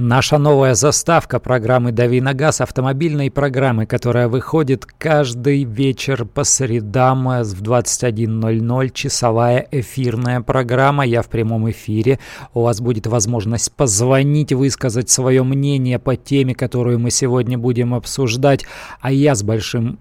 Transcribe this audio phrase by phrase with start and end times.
[0.00, 7.24] Наша новая заставка программы «Дави на газ» автомобильной программы, которая выходит каждый вечер по средам
[7.26, 11.04] в 21.00, часовая эфирная программа.
[11.04, 12.20] Я в прямом эфире.
[12.54, 18.66] У вас будет возможность позвонить, высказать свое мнение по теме, которую мы сегодня будем обсуждать.
[19.00, 19.98] А я с большим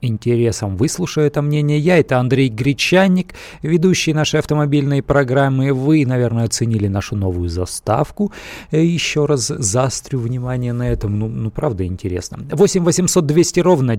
[0.00, 1.78] интересом выслушаю это мнение.
[1.78, 5.72] Я это Андрей Гречанник, ведущий нашей автомобильной программы.
[5.72, 8.32] Вы, наверное, оценили нашу новую заставку.
[8.70, 11.18] Э, Еще раз заострю внимание на этом.
[11.18, 12.38] Ну, ну правда интересно.
[12.50, 13.96] 8 800 200 ровно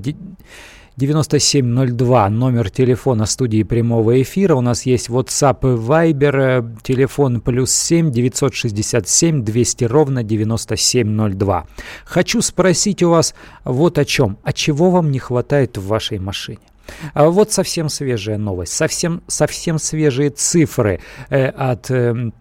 [0.97, 4.55] 9702, номер телефона студии прямого эфира.
[4.55, 11.65] У нас есть WhatsApp и Viber, телефон плюс 7 967 200 ровно 9702.
[12.05, 13.33] Хочу спросить у вас
[13.63, 14.37] вот о чем.
[14.43, 16.59] А чего вам не хватает в вашей машине?
[17.13, 22.31] А вот совсем свежая новость, совсем, совсем свежие цифры э, от э,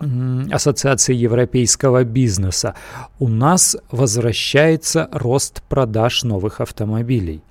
[0.00, 2.74] Ассоциации европейского бизнеса.
[3.18, 7.42] У нас возвращается рост продаж новых автомобилей.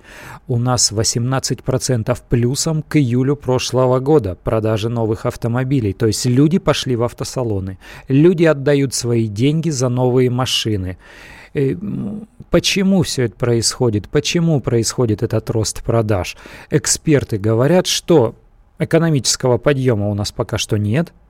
[0.48, 5.92] У нас 18% плюсом к июлю прошлого года продажи новых автомобилей.
[5.92, 7.78] То есть люди пошли в автосалоны.
[8.08, 10.98] Люди отдают свои деньги за новые машины.
[11.54, 11.76] Э,
[12.50, 14.08] почему все это происходит?
[14.08, 16.36] Почему происходит этот рост продаж?
[16.70, 18.34] Эксперты говорят, что
[18.80, 21.12] экономического подъема у нас пока что нет–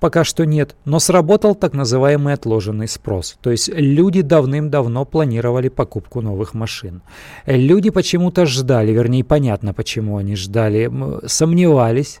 [0.00, 3.36] Пока что нет, но сработал так называемый отложенный спрос.
[3.42, 7.02] То есть люди давным-давно планировали покупку новых машин.
[7.44, 10.90] Люди почему-то ждали, вернее понятно почему они ждали,
[11.26, 12.20] сомневались,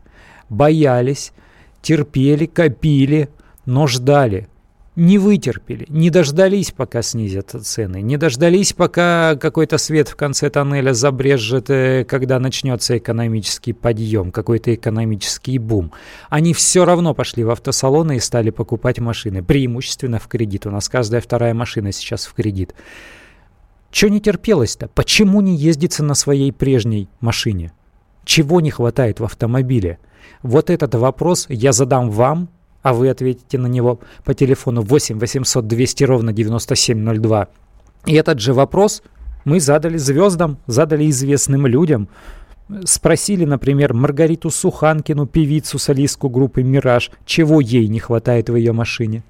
[0.50, 1.32] боялись,
[1.80, 3.30] терпели, копили,
[3.64, 4.49] но ждали
[5.00, 10.92] не вытерпели, не дождались, пока снизят цены, не дождались, пока какой-то свет в конце тоннеля
[10.92, 15.92] забрежет, э, когда начнется экономический подъем, какой-то экономический бум.
[16.28, 20.66] Они все равно пошли в автосалоны и стали покупать машины, преимущественно в кредит.
[20.66, 22.74] У нас каждая вторая машина сейчас в кредит.
[23.90, 24.88] Че не терпелось-то?
[24.88, 27.72] Почему не ездится на своей прежней машине?
[28.26, 29.98] Чего не хватает в автомобиле?
[30.42, 32.50] Вот этот вопрос я задам вам,
[32.82, 37.48] а вы ответите на него по телефону 8 800 200 ровно 9702.
[38.06, 39.02] И этот же вопрос
[39.44, 42.08] мы задали звездам, задали известным людям.
[42.84, 49.24] Спросили, например, Маргариту Суханкину, певицу, солистку группы «Мираж», чего ей не хватает в ее машине.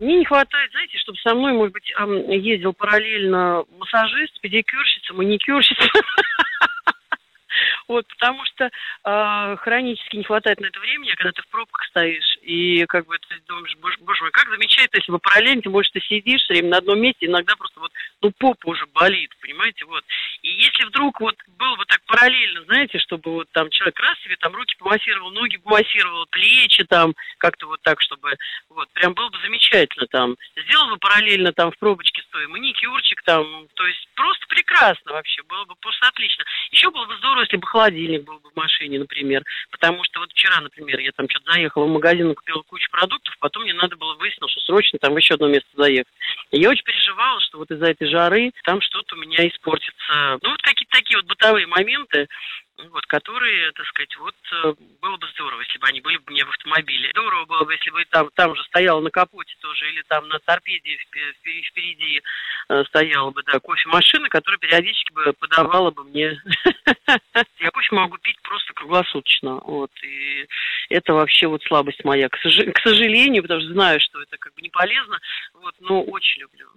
[0.00, 1.92] Мне не хватает, знаете, чтобы со мной, может быть,
[2.28, 5.82] ездил параллельно массажист, педикюрщица, маникюрщица.
[7.88, 8.70] Вот, потому что
[9.04, 13.06] э, хронически не хватает на это времени, а когда ты в пробках стоишь, и как
[13.06, 16.42] бы ты думаешь, боже, боже мой, как замечательно, если бы параллельно, тем больше ты сидишь
[16.42, 17.92] все время на одном месте, иногда просто вот,
[18.24, 20.02] ну, попа уже болит, понимаете, вот.
[20.40, 24.36] И если вдруг вот было бы так параллельно, знаете, чтобы вот там человек раз себе
[24.36, 28.34] там руки помассировал, ноги помассировал, плечи там, как-то вот так, чтобы,
[28.70, 30.36] вот, прям было бы замечательно там.
[30.56, 35.66] Сделал бы параллельно там в пробочке стоя маникюрчик там, то есть просто прекрасно вообще, было
[35.66, 36.44] бы просто отлично.
[36.70, 39.42] Еще было бы здорово, если бы холодильник был бы в машине, например.
[39.70, 43.64] Потому что вот вчера, например, я там что-то заехала в магазин купила кучу продуктов, потом
[43.64, 46.12] мне надо было выяснить, что срочно там еще одно место заехать.
[46.52, 50.38] И я очень переживала, что вот из-за этой жары там что-то у меня испортится.
[50.40, 52.28] Ну, вот какие-то такие вот бытовые моменты,
[52.90, 56.44] вот, которые, так сказать, вот э, было бы здорово, если бы они были бы мне
[56.44, 57.10] в автомобиле.
[57.10, 60.38] Здорово было бы, если бы там, там же стояла на капоте тоже, или там на
[60.40, 60.96] торпеде
[61.70, 62.20] впереди
[62.68, 66.40] э, стояла бы, да, кофемашина, которая периодически бы подавала бы мне.
[67.60, 70.46] Я кофе могу пить просто круглосуточно, вот, и
[70.88, 74.70] это вообще вот слабость моя, к сожалению, потому что знаю, что это как бы не
[74.70, 75.18] полезно,
[75.54, 76.68] вот, но очень люблю.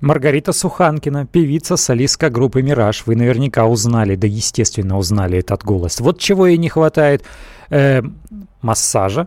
[0.00, 3.04] Маргарита Суханкина, певица, солистка группы «Мираж».
[3.06, 6.00] Вы наверняка узнали, да естественно узнали этот голос.
[6.00, 7.24] Вот чего ей не хватает.
[7.70, 8.02] Э,
[8.60, 9.26] массажа.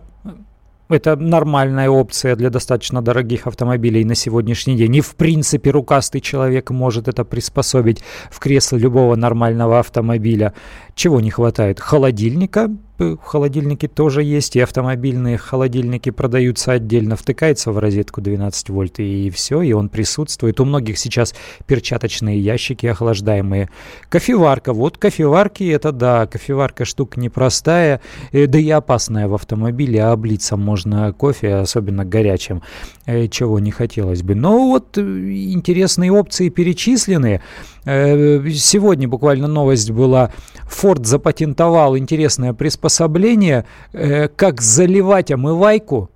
[0.88, 4.96] Это нормальная опция для достаточно дорогих автомобилей на сегодняшний день.
[4.96, 10.52] И в принципе рукастый человек может это приспособить в кресло любого нормального автомобиля.
[10.94, 11.78] Чего не хватает?
[11.78, 12.70] Холодильника,
[13.00, 19.30] в холодильнике тоже есть, и автомобильные холодильники продаются отдельно, втыкается в розетку 12 вольт, и
[19.30, 20.60] все, и он присутствует.
[20.60, 21.34] У многих сейчас
[21.66, 23.70] перчаточные ящики охлаждаемые.
[24.10, 28.02] Кофеварка, вот кофеварки, это да, кофеварка штука непростая,
[28.32, 32.62] э, да и опасная в автомобиле, а облиться можно кофе, особенно горячим,
[33.06, 34.34] э, чего не хотелось бы.
[34.34, 37.40] Но вот э, интересные опции перечислены.
[37.84, 40.32] Сегодня буквально новость была,
[40.70, 46.10] Ford запатентовал интересное приспособление, э, как заливать омывайку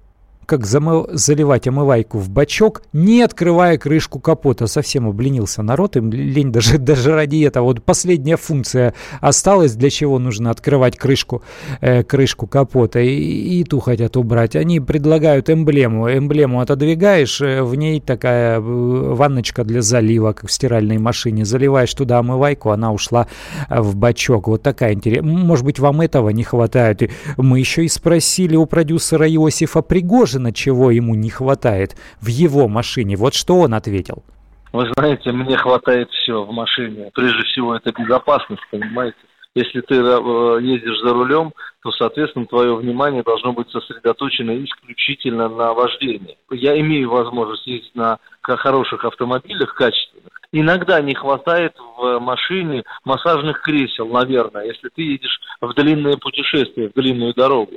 [0.47, 1.07] как замы...
[1.13, 4.67] заливать омывайку в бачок, не открывая крышку капота.
[4.67, 7.65] Совсем обленился народ, им лень даже, даже ради этого.
[7.65, 11.43] Вот последняя функция осталась, для чего нужно открывать крышку,
[11.81, 14.57] э, крышку капота, и, и ту хотят убрать.
[14.57, 16.09] Они предлагают эмблему.
[16.09, 21.45] Эмблему отодвигаешь, э, в ней такая э, ванночка для залива, как в стиральной машине.
[21.45, 23.27] Заливаешь туда омывайку, она ушла
[23.69, 24.49] э, в бачок.
[24.49, 25.33] Вот такая интересная.
[25.33, 27.03] Может быть, вам этого не хватает.
[27.03, 32.69] И мы еще и спросили у продюсера Иосифа Пригожина, чего ему не хватает в его
[32.69, 33.17] машине.
[33.17, 34.25] Вот что он ответил.
[34.73, 37.11] Вы знаете, мне хватает все в машине.
[37.15, 39.17] Прежде всего, это безопасность, понимаете?
[39.55, 41.53] Если ты э, ездишь за рулем,
[41.85, 46.37] то, соответственно, твое внимание должно быть сосредоточено исключительно на вождении.
[46.51, 50.33] Я имею возможность ездить на хороших автомобилях, качественных.
[50.51, 56.95] Иногда не хватает в машине массажных кресел, наверное, если ты едешь в длинное путешествие, в
[56.95, 57.77] длинную дорогу.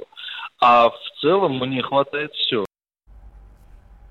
[0.60, 2.67] А в целом мне хватает все.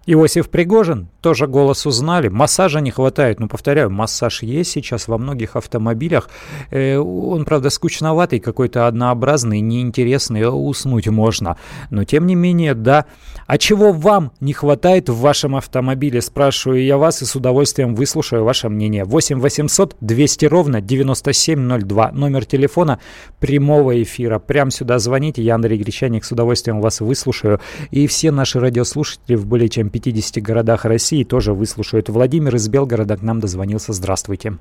[0.09, 2.29] Иосиф Пригожин, тоже голос узнали.
[2.29, 3.41] Массажа не хватает.
[3.41, 6.31] Ну, повторяю, массаж есть сейчас во многих автомобилях.
[6.71, 11.57] Э, он, правда, скучноватый, какой-то однообразный, неинтересный, уснуть можно.
[11.91, 13.07] Но, тем не менее, да.
[13.49, 16.23] А чего вам не хватает в вашем автомобиле?
[16.23, 19.05] Спрашиваю я вас и с удовольствием выслушаю ваше мнение.
[19.05, 22.13] 8 800 200 ровно 9702.
[22.13, 23.01] Номер телефона
[23.41, 24.39] прямого эфира.
[24.39, 25.43] Прям сюда звоните.
[25.43, 27.61] Я Андрей Гречаник с удовольствием вас выслушаю.
[27.91, 32.09] И все наши радиослушатели в более чем 50 городах России тоже выслушают.
[32.09, 33.93] Владимир из Белгорода к нам дозвонился.
[33.93, 34.55] Здравствуйте.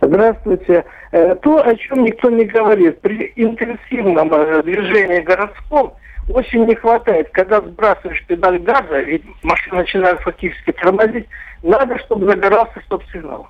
[0.00, 0.84] Здравствуйте.
[1.12, 5.94] Э, то, о чем никто не говорит, при интенсивном э, движении городском
[6.28, 11.26] очень не хватает, когда сбрасываешь педаль газа, ведь машина начинает фактически тормозить,
[11.62, 13.48] надо, чтобы загорался стоп-сигнал.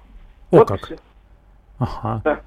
[0.51, 0.85] О вот как.
[0.85, 0.97] Все.
[1.79, 2.21] Ага.
[2.25, 2.41] Да.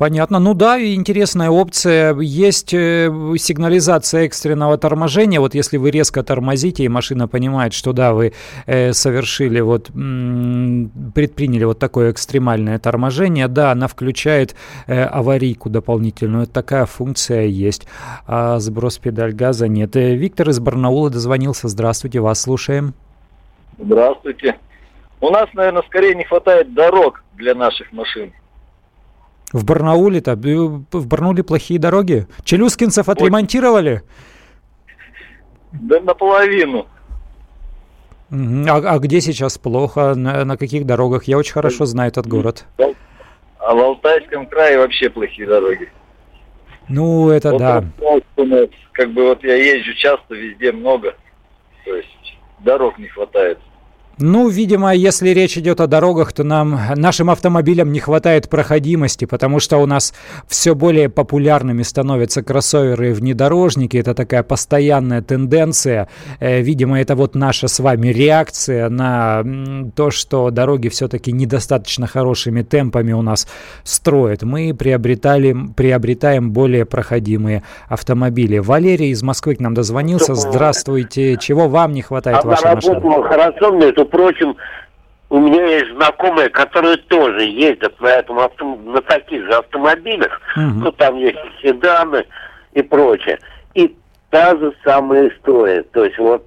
[0.00, 0.38] Понятно.
[0.38, 2.16] Ну да, интересная опция.
[2.18, 5.40] Есть э, сигнализация экстренного торможения.
[5.40, 8.32] Вот если вы резко тормозите, и машина понимает, что да, вы
[8.64, 14.56] э, совершили, вот предприняли вот такое экстремальное торможение, да, она включает
[14.86, 16.46] э, аварийку дополнительную.
[16.46, 17.86] Такая функция есть.
[18.26, 19.96] А сброс педаль газа нет.
[19.96, 21.68] Виктор из Барнаула дозвонился.
[21.68, 22.94] Здравствуйте, вас слушаем.
[23.78, 24.56] Здравствуйте.
[25.20, 28.32] У нас, наверное, скорее не хватает дорог для наших машин.
[29.52, 32.26] В Барнауле-то, в Барнауле плохие дороги.
[32.44, 34.02] Челюскинцев отремонтировали?
[35.72, 36.86] Да наполовину.
[38.30, 40.14] А, а где сейчас плохо?
[40.14, 41.24] На, на каких дорогах?
[41.24, 42.64] Я очень хорошо знаю этот город.
[43.58, 45.90] А в Алтайском крае вообще плохие дороги.
[46.88, 47.84] Ну, это вот да.
[48.92, 51.14] Как бы вот я езжу часто, везде много.
[51.84, 53.58] То есть дорог не хватает.
[54.20, 59.60] Ну, видимо, если речь идет о дорогах, то нам, нашим автомобилям не хватает проходимости, потому
[59.60, 60.12] что у нас
[60.46, 63.96] все более популярными становятся кроссоверы и внедорожники.
[63.96, 66.08] Это такая постоянная тенденция.
[66.38, 69.42] Э, видимо, это вот наша с вами реакция на
[69.96, 73.48] то, что дороги все-таки недостаточно хорошими темпами у нас
[73.84, 74.42] строят.
[74.42, 78.58] Мы приобретали, приобретаем более проходимые автомобили.
[78.58, 80.34] Валерий из Москвы к нам дозвонился.
[80.34, 81.38] Здравствуйте.
[81.38, 83.00] Чего вам не хватает а вашей машины?
[83.22, 84.56] Хорошо, между прочим,
[85.30, 90.40] у меня есть знакомые, которые тоже ездят на, этом авто, на таких же автомобилях.
[90.56, 90.62] Угу.
[90.62, 92.26] Ну, там есть седаны
[92.72, 93.38] и прочее.
[93.74, 93.96] И
[94.30, 95.82] та же самая история.
[95.84, 96.46] То есть вот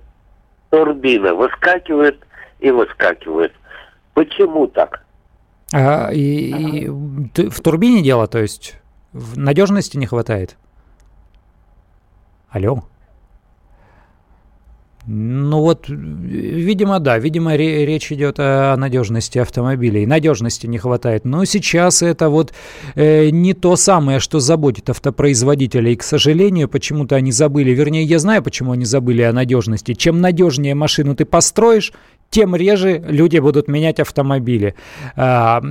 [0.70, 2.20] турбина выскакивает
[2.60, 3.54] и выскакивает.
[4.14, 5.04] Почему так?
[5.74, 8.80] А, и, и в турбине дело, то есть
[9.12, 10.58] в надежности не хватает?
[12.50, 12.84] Алло?
[15.06, 20.06] Ну вот, видимо, да, видимо, речь идет о надежности автомобилей.
[20.06, 21.26] Надежности не хватает.
[21.26, 22.54] Но сейчас это вот
[22.96, 25.98] э, не то самое, что заботит автопроизводителей.
[25.98, 27.72] К сожалению, почему-то они забыли.
[27.72, 29.94] Вернее, я знаю, почему они забыли о надежности.
[29.94, 31.92] Чем надежнее машину ты построишь,
[32.34, 34.74] тем реже люди будут менять автомобили.
[35.16, 35.62] А,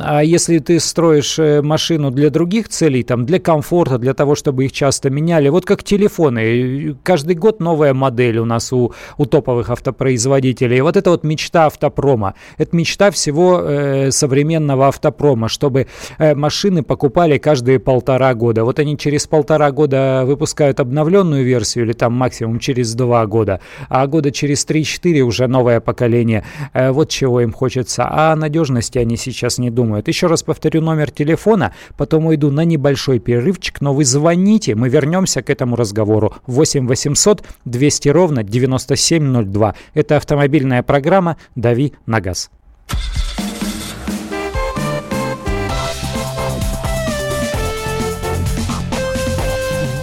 [0.00, 4.64] а если ты строишь э, машину для других целей, там, для комфорта, для того, чтобы
[4.64, 9.70] их часто меняли, вот как телефоны, каждый год новая модель у нас у, у топовых
[9.70, 10.80] автопроизводителей.
[10.80, 12.34] Вот это вот мечта автопрома.
[12.58, 15.86] Это мечта всего э, современного автопрома, чтобы
[16.18, 18.64] э, машины покупали каждые полтора года.
[18.64, 24.04] Вот они через полтора года выпускают обновленную версию или там максимум через два года, а
[24.08, 26.44] года через 3-4 уже новое поколение поколения.
[26.72, 28.04] Э, вот чего им хочется.
[28.04, 30.08] А о надежности они сейчас не думают.
[30.08, 35.42] Еще раз повторю номер телефона, потом уйду на небольшой перерывчик, но вы звоните, мы вернемся
[35.42, 36.32] к этому разговору.
[36.46, 39.74] 8 800 200 ровно 9702.
[39.94, 42.50] Это автомобильная программа «Дави на газ».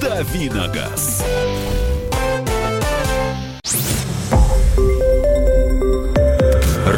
[0.01, 1.14] «Дави на газ».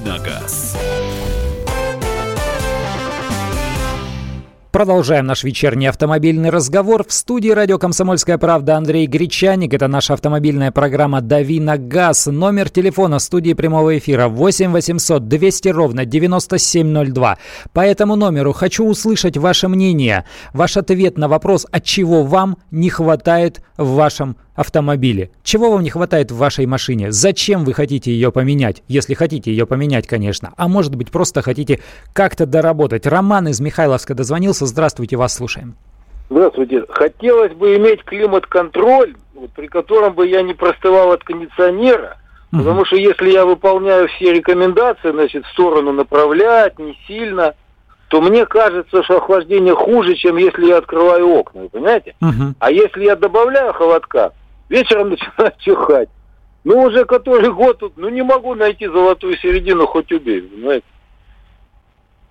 [0.00, 0.76] Давиногаз.
[4.70, 7.02] Продолжаем наш вечерний автомобильный разговор.
[7.08, 9.72] В студии радио «Комсомольская правда» Андрей Гречаник.
[9.72, 12.26] Это наша автомобильная программа «Дави на газ».
[12.26, 17.38] Номер телефона студии прямого эфира 8 800 200 ровно 9702.
[17.72, 22.90] По этому номеру хочу услышать ваше мнение, ваш ответ на вопрос, от чего вам не
[22.90, 25.30] хватает в вашем автомобиле.
[25.42, 27.12] Чего вам не хватает в вашей машине?
[27.12, 28.82] Зачем вы хотите ее поменять?
[28.88, 30.52] Если хотите ее поменять, конечно.
[30.56, 31.80] А может быть, просто хотите
[32.12, 33.06] как-то доработать.
[33.06, 34.66] Роман из Михайловска дозвонился.
[34.66, 35.76] Здравствуйте, вас слушаем.
[36.28, 36.84] Здравствуйте.
[36.88, 39.14] Хотелось бы иметь климат-контроль,
[39.54, 42.18] при котором бы я не простывал от кондиционера.
[42.52, 42.58] Угу.
[42.58, 47.54] Потому что если я выполняю все рекомендации, значит, в сторону направлять, не сильно,
[48.08, 52.14] то мне кажется, что охлаждение хуже, чем если я открываю окна, вы понимаете?
[52.20, 52.54] Угу.
[52.58, 54.32] А если я добавляю холодка,
[54.68, 56.08] вечером начинает чихать.
[56.64, 60.86] Ну, уже который год тут, ну, не могу найти золотую середину, хоть убей, понимаете?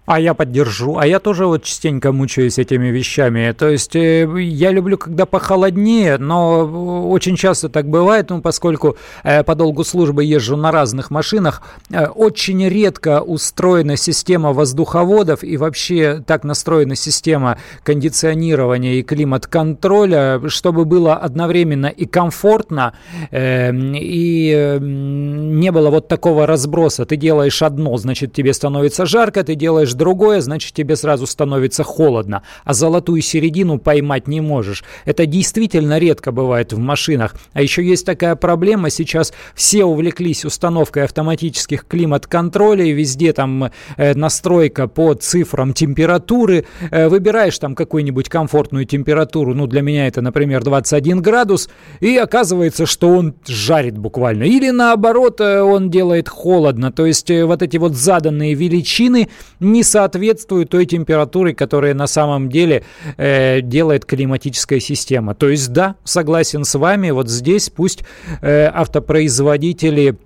[0.06, 0.98] А я поддержу.
[0.98, 3.54] А я тоже вот частенько мучаюсь этими вещами.
[3.58, 9.44] То есть э, я люблю, когда похолоднее, но очень часто так бывает, ну, поскольку э,
[9.44, 16.24] по долгу службы езжу на разных машинах, э, очень редко устроена система воздуховодов и вообще
[16.26, 22.94] так настроена система кондиционирования и климат-контроля, чтобы было одновременно и комфортно,
[23.32, 27.06] э, и э, не было вот такого разброса.
[27.06, 32.44] Ты делаешь одно, значит, тебе становится жарко, ты делаешь другое, значит тебе сразу становится холодно,
[32.64, 34.84] а золотую середину поймать не можешь.
[35.06, 37.36] Это действительно редко бывает в машинах.
[37.54, 44.88] А еще есть такая проблема, сейчас все увлеклись установкой автоматических климат-контролей, везде там э, настройка
[44.88, 51.22] по цифрам температуры, э, выбираешь там какую-нибудь комфортную температуру, ну для меня это, например, 21
[51.22, 54.44] градус, и оказывается, что он жарит буквально.
[54.44, 59.84] Или наоборот, э, он делает холодно, то есть э, вот эти вот заданные величины не
[59.86, 62.84] соответствует той температуре, которая на самом деле
[63.18, 65.36] э, делает климатическая система.
[65.36, 68.04] То есть да, согласен с вами, вот здесь пусть
[68.42, 70.18] э, автопроизводители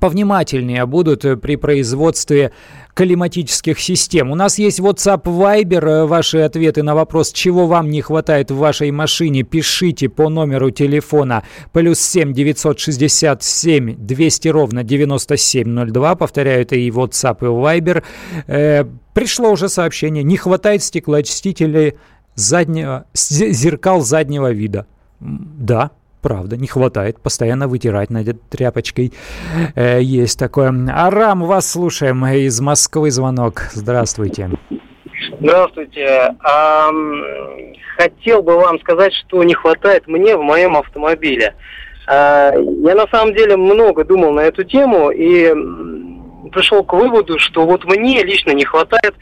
[0.00, 2.52] повнимательнее будут э, при производстве
[2.98, 4.32] климатических систем.
[4.32, 5.88] У нас есть WhatsApp Viber.
[5.88, 10.72] Э, ваши ответы на вопрос, чего вам не хватает в вашей машине, пишите по номеру
[10.72, 16.16] телефона плюс 7 967 200 ровно 9702.
[16.16, 18.02] Повторяю, это и WhatsApp, и Viber.
[18.48, 20.24] Э, пришло уже сообщение.
[20.24, 21.94] Не хватает стеклоочистителей
[22.34, 24.86] заднего, зеркал заднего вида.
[25.20, 25.92] Да,
[26.28, 27.18] Правда, не хватает.
[27.22, 29.14] Постоянно вытирать надо тряпочкой.
[29.74, 30.70] Э, есть такое.
[30.94, 32.22] Арам, вас слушаем.
[32.26, 33.62] Из Москвы звонок.
[33.72, 34.50] Здравствуйте.
[35.40, 36.34] Здравствуйте.
[36.44, 36.90] А,
[37.96, 41.54] хотел бы вам сказать, что не хватает мне в моем автомобиле.
[42.06, 45.48] А, я на самом деле много думал на эту тему и
[46.50, 49.14] пришел к выводу, что вот мне лично не хватает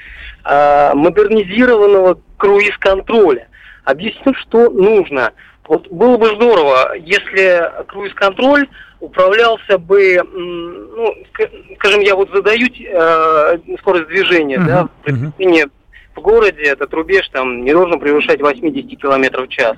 [0.42, 3.46] а, модернизированного круиз-контроля.
[3.84, 5.30] Объясню, что нужно.
[5.68, 8.68] Вот было бы здорово, если круиз-контроль
[9.00, 11.14] управлялся бы, ну,
[11.76, 15.70] скажем, я вот задаю э, скорость движения, uh-huh, да, uh-huh.
[16.14, 19.76] в городе этот рубеж там не должен превышать 80 км в час.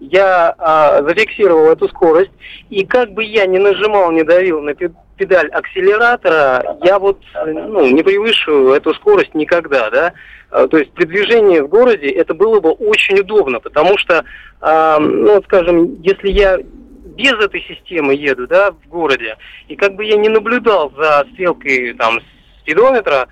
[0.00, 2.32] Я э, зафиксировал эту скорость,
[2.68, 8.02] и как бы я ни нажимал, не давил на педаль акселератора, я вот ну, не
[8.02, 10.12] превышу эту скорость никогда, да.
[10.50, 14.24] А, то есть при движении в городе это было бы очень удобно, потому что,
[14.60, 19.36] э, ну, скажем, если я без этой системы еду, да, в городе,
[19.68, 22.20] и как бы я не наблюдал за стрелкой там
[22.60, 23.28] спидометра,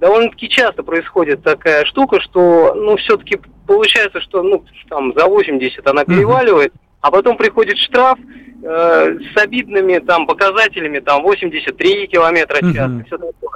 [0.00, 6.04] довольно-таки часто происходит такая штука, что, ну, все-таки получается, что, ну, там за 80 она
[6.04, 8.18] переваливает, а потом приходит штраф
[8.62, 13.55] э, с обидными там показателями, там 83 километра в час, и все такое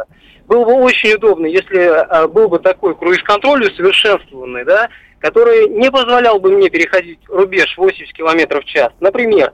[0.50, 4.88] было бы очень удобно, если а, был бы такой круиз-контроль усовершенствованный, да,
[5.20, 9.52] который не позволял бы мне переходить рубеж 80 км в час, например.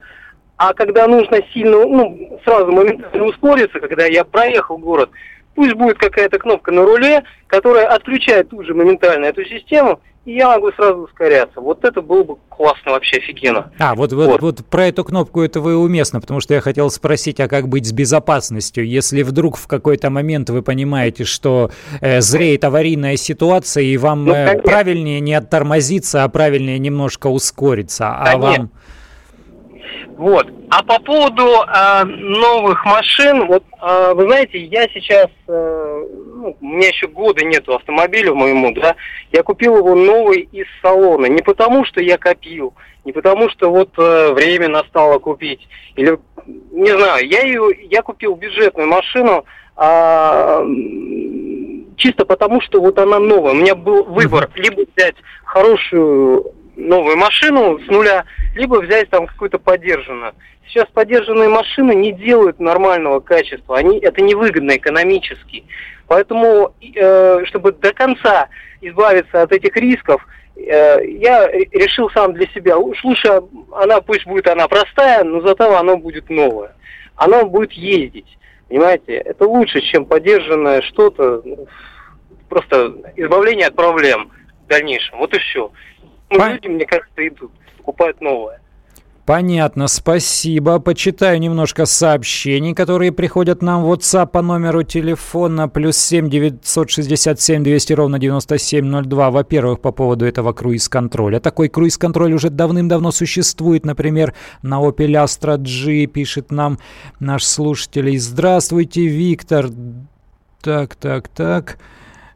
[0.57, 5.11] А когда нужно сильно, ну, сразу моментально ускориться, когда я проехал город,
[5.53, 10.49] пусть будет какая-то кнопка на руле, которая отключает тут же моментально эту систему, и я
[10.49, 11.61] могу сразу ускоряться.
[11.61, 13.71] Вот это было бы классно, вообще офигенно.
[13.79, 14.41] А, вот, вот, вот.
[14.41, 17.85] вот про эту кнопку это вы уместно, потому что я хотел спросить, а как быть
[17.85, 18.85] с безопасностью?
[18.85, 24.33] Если вдруг в какой-то момент вы понимаете, что э, зреет аварийная ситуация, и вам ну,
[24.33, 28.63] э, правильнее не оттормозиться, а правильнее немножко ускориться, а конечно.
[28.63, 28.71] вам...
[30.17, 30.47] Вот.
[30.71, 36.05] А по поводу э, новых машин, вот э, вы знаете, я сейчас, э,
[36.35, 38.95] ну, у меня еще года нету автомобиля моему, да,
[39.31, 41.27] я купил его новый из салона.
[41.27, 42.73] Не потому, что я копил,
[43.05, 46.17] не потому, что вот э, время настало купить, или,
[46.71, 49.45] не знаю, я ее, я купил бюджетную машину,
[49.77, 50.65] э,
[51.97, 53.51] чисто потому, что вот она новая.
[53.51, 59.59] У меня был выбор, либо взять хорошую новую машину с нуля, либо взять там какую-то
[59.59, 60.33] подержанную.
[60.67, 65.63] Сейчас подержанные машины не делают нормального качества, они это невыгодно экономически.
[66.07, 68.47] Поэтому, э, чтобы до конца
[68.81, 73.41] избавиться от этих рисков, э, я решил сам для себя, уж лучше
[73.73, 76.75] она, пусть будет она простая, но зато она будет новая.
[77.15, 78.37] Она будет ездить,
[78.69, 79.15] понимаете?
[79.15, 81.67] Это лучше, чем подержанное что-то, ну,
[82.49, 84.31] просто избавление от проблем
[84.65, 85.17] в дальнейшем.
[85.17, 85.71] Вот и все.
[86.29, 86.53] Ну, Пон...
[86.53, 88.59] люди, мне кажется, идут, покупают новое.
[89.27, 90.79] Понятно, спасибо.
[90.79, 97.91] Почитаю немножко сообщений, которые приходят нам в WhatsApp по номеру телефона плюс 7 967 200
[97.91, 99.31] ровно 9702.
[99.31, 101.41] Во-первых, по поводу этого круиз-контроля.
[101.41, 103.85] Такой круиз-контроль уже давным-давно существует.
[103.85, 106.79] Например, на Opel Astra G пишет нам
[107.19, 108.17] наш слушатель.
[108.17, 109.65] Здравствуйте, Виктор.
[110.61, 111.79] Так, так, так.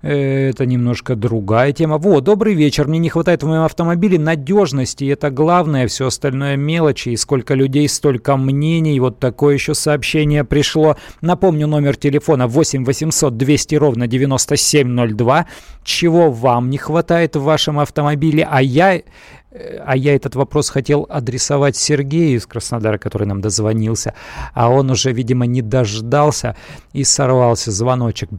[0.01, 1.99] Это немножко другая тема.
[1.99, 2.87] Вот, добрый вечер.
[2.87, 5.05] Мне не хватает в моем автомобиле надежности.
[5.05, 7.09] Это главное, все остальное мелочи.
[7.09, 8.99] И сколько людей, столько мнений.
[8.99, 10.95] Вот такое еще сообщение пришло.
[11.21, 15.45] Напомню, номер телефона 8 800 200 ровно 9702.
[15.83, 18.47] Чего вам не хватает в вашем автомобиле?
[18.49, 19.03] А я э,
[19.85, 24.15] а я этот вопрос хотел адресовать Сергею из Краснодара, который нам дозвонился,
[24.53, 26.55] а он уже, видимо, не дождался
[26.93, 28.29] и сорвался звоночек.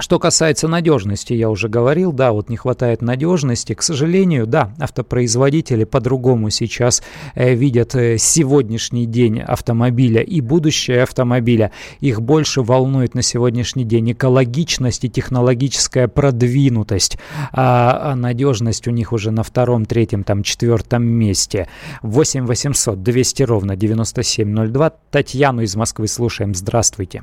[0.00, 3.74] Что касается надежности, я уже говорил, да, вот не хватает надежности.
[3.74, 7.02] К сожалению, да, автопроизводители по-другому сейчас
[7.34, 11.70] э, видят э, сегодняшний день автомобиля и будущее автомобиля.
[12.00, 17.18] Их больше волнует на сегодняшний день экологичность и технологическая продвинутость,
[17.52, 21.68] а, а надежность у них уже на втором, третьем, там, четвертом месте.
[22.02, 24.90] 8 800 200 ровно 9702.
[25.10, 26.54] Татьяну из Москвы слушаем.
[26.54, 27.22] Здравствуйте.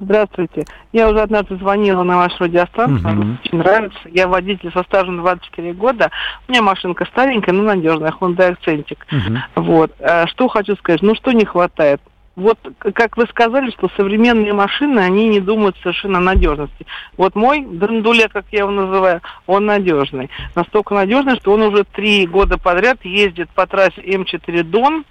[0.00, 0.64] Здравствуйте.
[0.92, 3.98] Я уже однажды звонила на вашу радиостанцию, мне очень нравится.
[4.06, 6.10] Я водитель со стажем 24 года.
[6.48, 8.86] У меня машинка старенькая, но надежная, Hyundai Accent.
[8.86, 9.38] Uh-huh.
[9.56, 9.92] Вот.
[10.00, 12.00] А что хочу сказать, ну что не хватает?
[12.40, 16.86] Вот, как вы сказали, что современные машины, они не думают совершенно о надежности.
[17.18, 20.30] Вот мой драндуле, как я его называю, он надежный.
[20.54, 25.04] Настолько надежный, что он уже три года подряд ездит по трассе М4 Дон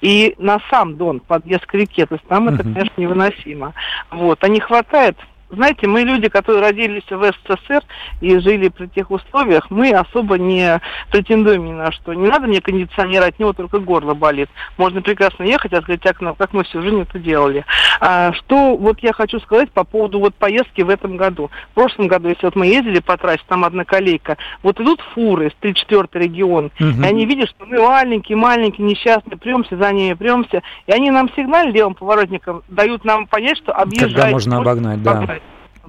[0.00, 2.06] и на сам Дон, подъезд к реке.
[2.06, 2.54] То есть там uh-huh.
[2.54, 3.74] это, конечно, невыносимо.
[4.10, 4.42] Вот.
[4.42, 5.18] А не хватает
[5.52, 7.82] знаете, мы люди, которые родились в СССР
[8.20, 12.14] и жили при тех условиях, мы особо не претендуем ни на что.
[12.14, 14.48] Не надо мне кондиционер, от него только горло болит.
[14.78, 17.64] Можно прекрасно ехать, открыть окно, как мы всю жизнь это делали.
[18.00, 21.50] А, что вот я хочу сказать по поводу вот поездки в этом году.
[21.72, 25.50] В прошлом году, если вот мы ездили по трассе, там одна колейка, вот идут фуры
[25.50, 27.02] с 34 регион, угу.
[27.02, 31.28] и они видят, что мы маленькие, маленькие, несчастные, премся за ними, премся, и они нам
[31.34, 34.14] сигнал левым поворотником дают нам понять, что объезжать.
[34.14, 35.39] Когда можно обогнать, да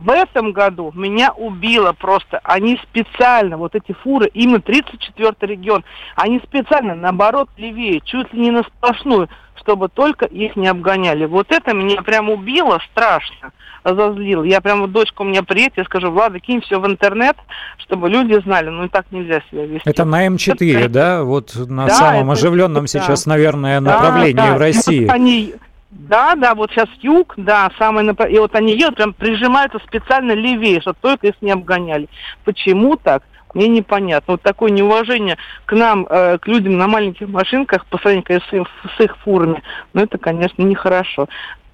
[0.01, 2.39] в этом году меня убило просто.
[2.43, 5.83] Они специально, вот эти фуры, именно 34-й регион,
[6.15, 11.25] они специально, наоборот, левее, чуть ли не на сплошную, чтобы только их не обгоняли.
[11.25, 13.51] Вот это меня прям убило страшно,
[13.83, 14.43] разозлило.
[14.43, 17.37] Я прям, вот дочка у меня приедет, я скажу, Влада, кинь все в интернет,
[17.77, 19.87] чтобы люди знали, ну и так нельзя себя вести.
[19.87, 21.23] Это на М4, это, да?
[21.23, 24.55] Вот на да, самом оживленном это, сейчас, наверное, направлении да, да.
[24.55, 25.07] в России.
[25.07, 25.53] Они,
[25.91, 28.27] да, да, вот сейчас юг, да, самое напр...
[28.27, 32.07] и вот они едут, прям прижимаются специально левее, чтобы только их не обгоняли.
[32.45, 33.23] Почему так?
[33.53, 34.35] Мне непонятно.
[34.35, 39.01] Вот такое неуважение к нам, э, к людям на маленьких машинках по сравнению с, с
[39.01, 39.61] их фурами,
[39.93, 41.27] ну это, конечно, нехорошо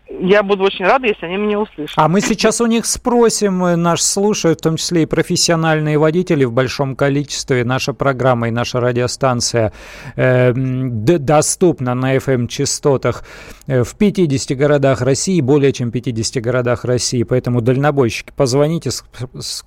[0.10, 1.98] я буду очень рада, если они меня услышат.
[1.98, 6.46] А мы сейчас у них спросим, э, наш слушают, в том числе и профессиональные водители
[6.46, 7.64] в большом количестве.
[7.64, 9.74] Наша программа и наша радиостанция
[10.16, 13.24] э, доступна на FM-частотах
[13.68, 17.24] э, в 50 городах России, более чем 50 городах России.
[17.24, 18.92] Поэтому дальнобойщики, позвоните,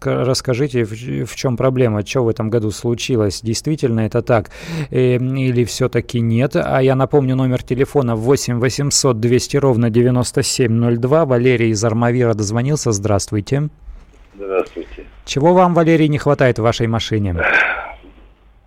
[0.02, 3.40] расскажите, в, в чем проблема, что в этом году случилось.
[3.42, 4.50] Действительно это так
[4.90, 6.56] э, или все-таки нет?
[6.56, 11.24] А я напомню номер телефона 8 800 200 ровно 90 9702.
[11.24, 12.92] Валерий из Армавира дозвонился.
[12.92, 13.68] Здравствуйте.
[14.34, 15.06] Здравствуйте.
[15.24, 17.34] Чего вам, Валерий, не хватает в вашей машине?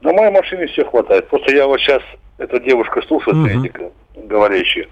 [0.02, 1.28] На моей машине все хватает.
[1.30, 2.02] Просто я вот сейчас,
[2.38, 3.48] эта девушка слушает, угу.
[3.48, 4.88] Эдика, говорящая.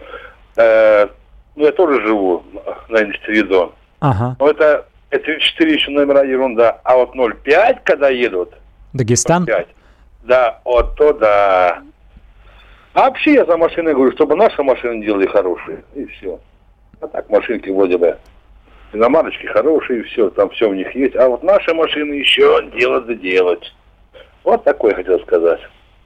[0.56, 1.08] Э,
[1.56, 2.44] ну, я тоже живу
[2.90, 3.72] на Инвестиридон.
[4.00, 4.36] Ага.
[4.40, 6.80] Но это, это 34 еще номера ерунда.
[6.84, 8.54] А вот 05, когда едут...
[8.94, 9.46] Дагестан?
[9.46, 9.68] 05,
[10.24, 11.82] да, вот то да.
[12.94, 15.84] А вообще я за машиной говорю, чтобы наши машины делали хорошие.
[15.96, 16.40] И все.
[17.02, 18.18] А так машинки вроде бы
[18.94, 21.16] иномарочки хорошие, все, там все у них есть.
[21.16, 23.74] А вот наши машины еще делать да делать.
[24.44, 25.60] Вот такое хотел сказать.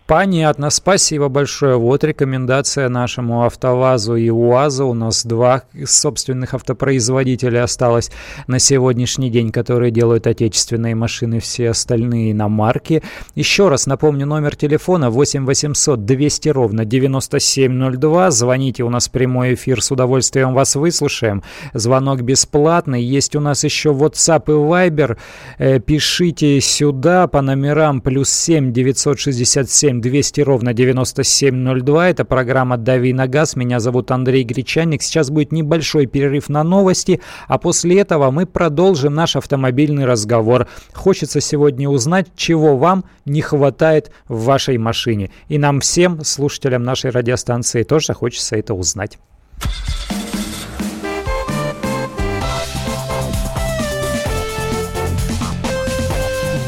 [0.07, 1.77] Понятно, спасибо большое.
[1.77, 4.85] Вот рекомендация нашему АвтоВАЗу и УАЗу.
[4.89, 8.11] У нас два собственных автопроизводителя осталось
[8.45, 13.01] на сегодняшний день, которые делают отечественные машины, все остальные иномарки.
[13.33, 18.29] Еще раз напомню номер телефона 8 800 200 ровно 9702.
[18.29, 21.41] Звоните, у нас прямой эфир, с удовольствием вас выслушаем.
[21.73, 23.01] Звонок бесплатный.
[23.01, 25.17] Есть у нас еще WhatsApp и Viber.
[25.57, 32.09] Э, пишите сюда по номерам плюс 7 967 8 200 ровно 9702.
[32.09, 33.55] Это программа «Дави на газ».
[33.55, 35.01] Меня зовут Андрей Гречанник.
[35.01, 40.67] Сейчас будет небольшой перерыв на новости, а после этого мы продолжим наш автомобильный разговор.
[40.93, 45.31] Хочется сегодня узнать, чего вам не хватает в вашей машине.
[45.47, 49.17] И нам всем, слушателям нашей радиостанции, тоже хочется это узнать.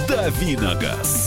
[0.07, 1.26] Давиногаз.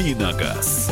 [0.00, 0.88] Давиногаз.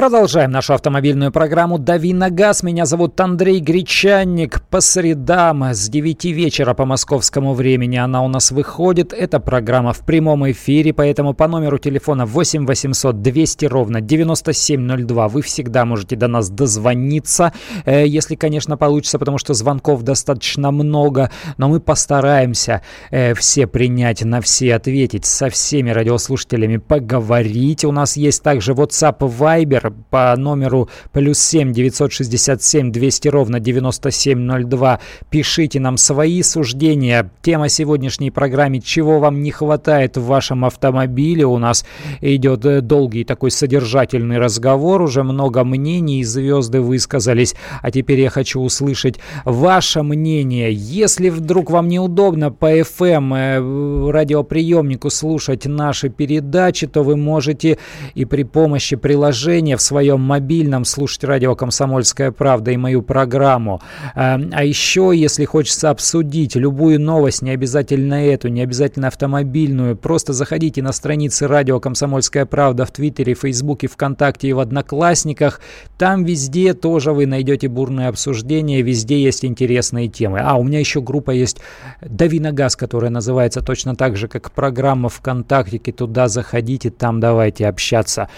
[0.00, 2.62] Продолжаем нашу автомобильную программу «Дави на газ».
[2.62, 4.62] Меня зовут Андрей Гречанник.
[4.70, 9.12] По средам с 9 вечера по московскому времени она у нас выходит.
[9.12, 15.42] Эта программа в прямом эфире, поэтому по номеру телефона 8 800 200 ровно 9702 вы
[15.42, 17.52] всегда можете до нас дозвониться,
[17.84, 24.24] э, если, конечно, получится, потому что звонков достаточно много, но мы постараемся э, все принять,
[24.24, 27.84] на все ответить, со всеми радиослушателями поговорить.
[27.84, 29.18] У нас есть также WhatsApp
[29.60, 35.00] и По номеру плюс 7 967 200 ровно 9702.
[35.30, 37.30] Пишите нам свои суждения.
[37.42, 41.84] Тема сегодняшней программы «Чего вам не хватает в вашем автомобиле?» У нас
[42.20, 45.02] идет э, долгий такой содержательный разговор.
[45.02, 47.54] Уже много мнений, звезды высказались.
[47.82, 50.72] А теперь я хочу услышать ваше мнение.
[50.72, 57.78] Если вдруг вам неудобно по FM э, радиоприемнику слушать наши передачи, то вы можете
[58.14, 63.80] и при помощи приложения в своем мобильном слушать радио «Комсомольская правда» и мою программу.
[64.14, 70.32] Эм, а еще, если хочется обсудить любую новость, не обязательно эту, не обязательно автомобильную, просто
[70.32, 75.60] заходите на страницы радио «Комсомольская правда» в Твиттере, Фейсбуке, ВКонтакте и в Одноклассниках.
[75.98, 80.40] Там везде тоже вы найдете бурные обсуждения, везде есть интересные темы.
[80.42, 81.60] А, у меня еще группа есть
[82.00, 85.78] «Дави на газ», которая называется точно так же, как программа ВКонтакте.
[85.92, 88.28] Туда заходите, там давайте общаться.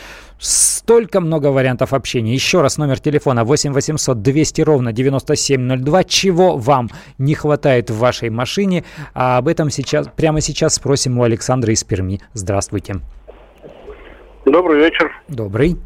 [0.42, 2.35] Столько много вариантов общения.
[2.35, 6.02] Еще раз номер телефона 8 800 200 ровно 9702.
[6.02, 8.83] Чего вам не хватает в вашей машине?
[9.14, 12.20] А об этом сейчас, прямо сейчас спросим у Александра из Перми.
[12.33, 12.96] Здравствуйте.
[14.44, 15.12] Добрый вечер.
[15.28, 15.76] Добрый.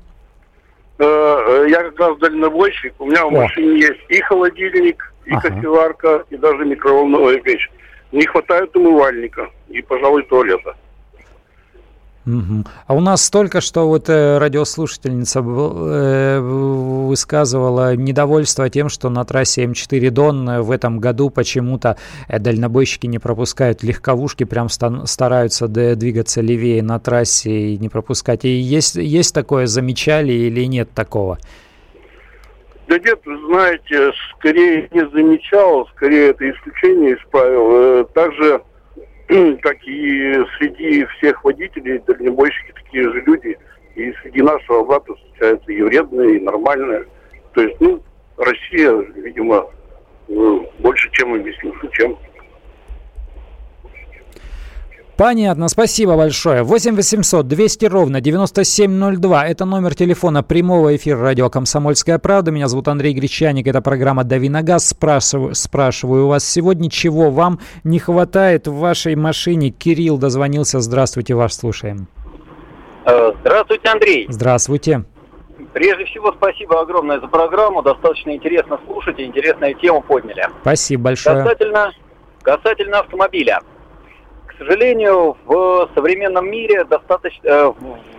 [1.00, 2.94] Э, э, я как раз дальнобойщик.
[2.98, 5.50] У меня в машине есть и холодильник, и ага.
[5.50, 7.70] кофеварка, и даже микроволновая печь.
[8.10, 10.74] Не хватает умывальника и, пожалуй, туалета.
[12.26, 19.64] А у нас только что вот э, радиослушательница э, высказывала недовольство тем, что на трассе
[19.64, 26.82] М4 Дон в этом году почему-то э, дальнобойщики не пропускают легковушки, прям стараются двигаться левее
[26.82, 28.44] на трассе и не пропускать.
[28.44, 31.38] И есть, есть такое, замечали или нет такого?
[32.88, 37.70] Да нет, знаете, скорее не замечал, скорее это исключение из правил.
[37.70, 38.62] Э, также
[39.62, 43.58] как и среди всех водителей, дальнобойщики такие же люди.
[43.94, 47.06] И среди нашего брата встречаются и вредные, и нормальные.
[47.54, 48.02] То есть, ну,
[48.36, 49.66] Россия, видимо,
[50.28, 52.16] э, больше чем объясню, чем.
[55.16, 56.62] Понятно, спасибо большое.
[56.62, 59.46] 8 800 200 ровно 9702.
[59.46, 62.50] Это номер телефона прямого эфира радио «Комсомольская правда».
[62.50, 63.66] Меня зовут Андрей Гречаник.
[63.66, 64.87] Это программа «Дави на газ».
[64.90, 69.70] Спрашиваю, спрашиваю у вас сегодня, чего вам не хватает в вашей машине.
[69.70, 70.81] Кирилл дозвонился.
[70.81, 72.09] Здравствуйте, вас слушаем.
[73.07, 74.26] Э, здравствуйте, Андрей.
[74.29, 75.05] Здравствуйте.
[75.72, 77.81] Прежде всего, спасибо огромное за программу.
[77.81, 80.46] Достаточно интересно слушать и интересную тему подняли.
[80.61, 81.42] Спасибо большое.
[81.42, 81.90] Касательно,
[82.42, 83.61] касательно автомобиля.
[84.56, 87.72] К сожалению, в современном мире достаточно, э,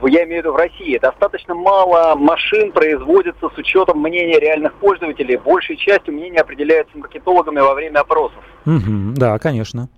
[0.03, 5.37] я имею в виду в России, достаточно мало машин производится с учетом мнения реальных пользователей.
[5.37, 8.37] Большей частью мнения определяются маркетологами во время опросов.
[8.67, 9.89] Угу, да, конечно.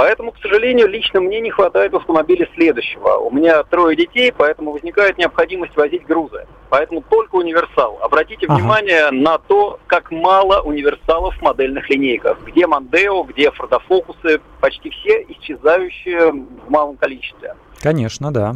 [0.00, 3.18] Поэтому, к сожалению, лично мне не хватает автомобиля следующего.
[3.18, 6.46] У меня трое детей, поэтому возникает необходимость возить грузы.
[6.70, 7.98] Поэтому только универсал.
[8.00, 8.54] Обратите ага.
[8.54, 12.38] внимание на то, как мало универсалов в модельных линейках.
[12.46, 17.54] Где Мандео, где Фордофокусы, почти все исчезающие в малом количестве.
[17.82, 18.54] Конечно, да.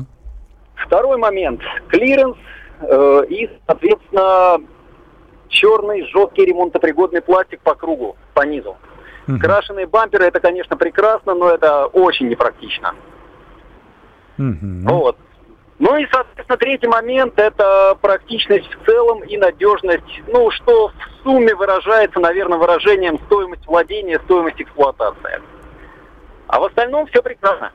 [0.76, 1.60] Второй момент.
[1.88, 2.38] Клиренс
[2.80, 4.62] э, и, соответственно,
[5.48, 8.78] черный жесткий ремонтопригодный пластик по кругу, по низу.
[9.26, 9.38] Угу.
[9.38, 12.94] Крашеные бамперы это, конечно, прекрасно, но это очень непрактично.
[14.38, 14.88] Угу.
[14.88, 15.18] Вот.
[15.78, 20.92] Ну и, соответственно, третий момент– это практичность в целом и надежность, ну, что в
[21.24, 25.40] сумме выражается, наверное, выражением стоимость владения, стоимость эксплуатации.
[26.46, 27.72] А в остальном все прекрасно.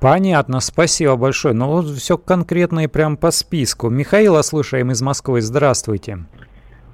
[0.00, 1.54] Понятно, спасибо большое.
[1.54, 3.88] Ну вот все конкретно и прям по списку.
[3.88, 5.40] Михаила слушаем из Москвы.
[5.40, 6.18] Здравствуйте.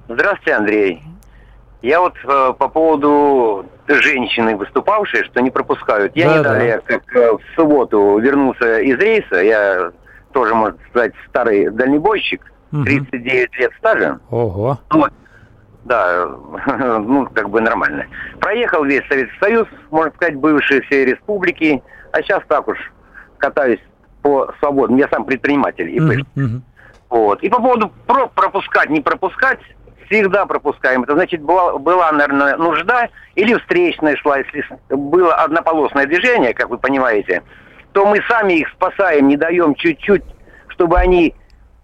[0.07, 1.03] Здравствуйте, Андрей.
[1.81, 6.15] Я вот э, по поводу женщины выступавшей, что не пропускают.
[6.15, 6.97] Я да, не далее, да.
[6.97, 9.91] как э, в субботу вернулся из рейса, я
[10.31, 12.41] тоже, можно сказать, старый дальнебойщик,
[12.71, 12.83] угу.
[12.83, 14.19] 39 лет стажа.
[14.29, 14.79] Ого.
[14.91, 15.11] Вот.
[15.85, 16.27] Да,
[16.99, 18.05] ну, как бы нормально.
[18.39, 22.77] Проехал весь Советский Союз, можно сказать, бывшие все республики, а сейчас так уж
[23.39, 23.79] катаюсь
[24.21, 24.99] по свободным.
[24.99, 26.61] Я сам предприниматель, и угу, угу.
[27.09, 27.43] Вот.
[27.43, 29.59] И по поводу про пропускать, не пропускать,
[30.11, 31.03] всегда пропускаем.
[31.03, 36.77] Это значит, была, была, наверное, нужда или встречная шла, если было однополосное движение, как вы
[36.77, 37.41] понимаете,
[37.93, 40.23] то мы сами их спасаем, не даем чуть-чуть,
[40.67, 41.33] чтобы они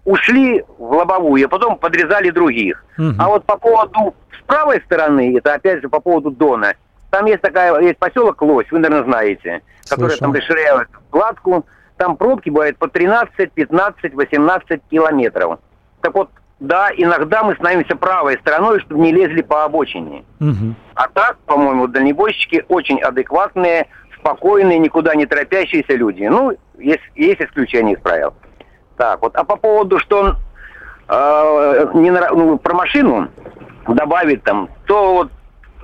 [0.04, 2.84] ушли в лобовую, а потом подрезали других.
[2.98, 3.14] Угу.
[3.18, 6.74] А вот по поводу с правой стороны, это опять же по поводу Дона,
[7.10, 11.64] там есть такая, есть поселок Лось, вы, наверное, знаете, который там расширяют кладку,
[11.96, 15.58] там пробки бывают по 13, 15, 18 километров.
[16.00, 20.24] Так вот, да, иногда мы становимся правой стороной, чтобы не лезли по обочине.
[20.40, 20.74] Угу.
[20.94, 23.86] А так, по-моему, дальнебойщики очень адекватные,
[24.18, 26.24] спокойные, никуда не торопящиеся люди.
[26.24, 28.34] Ну, есть, есть исключения из правил.
[28.96, 29.36] Так, вот.
[29.36, 30.36] А по поводу, что он
[31.08, 33.28] э, не, ну, про машину
[33.86, 35.30] добавит там, то вот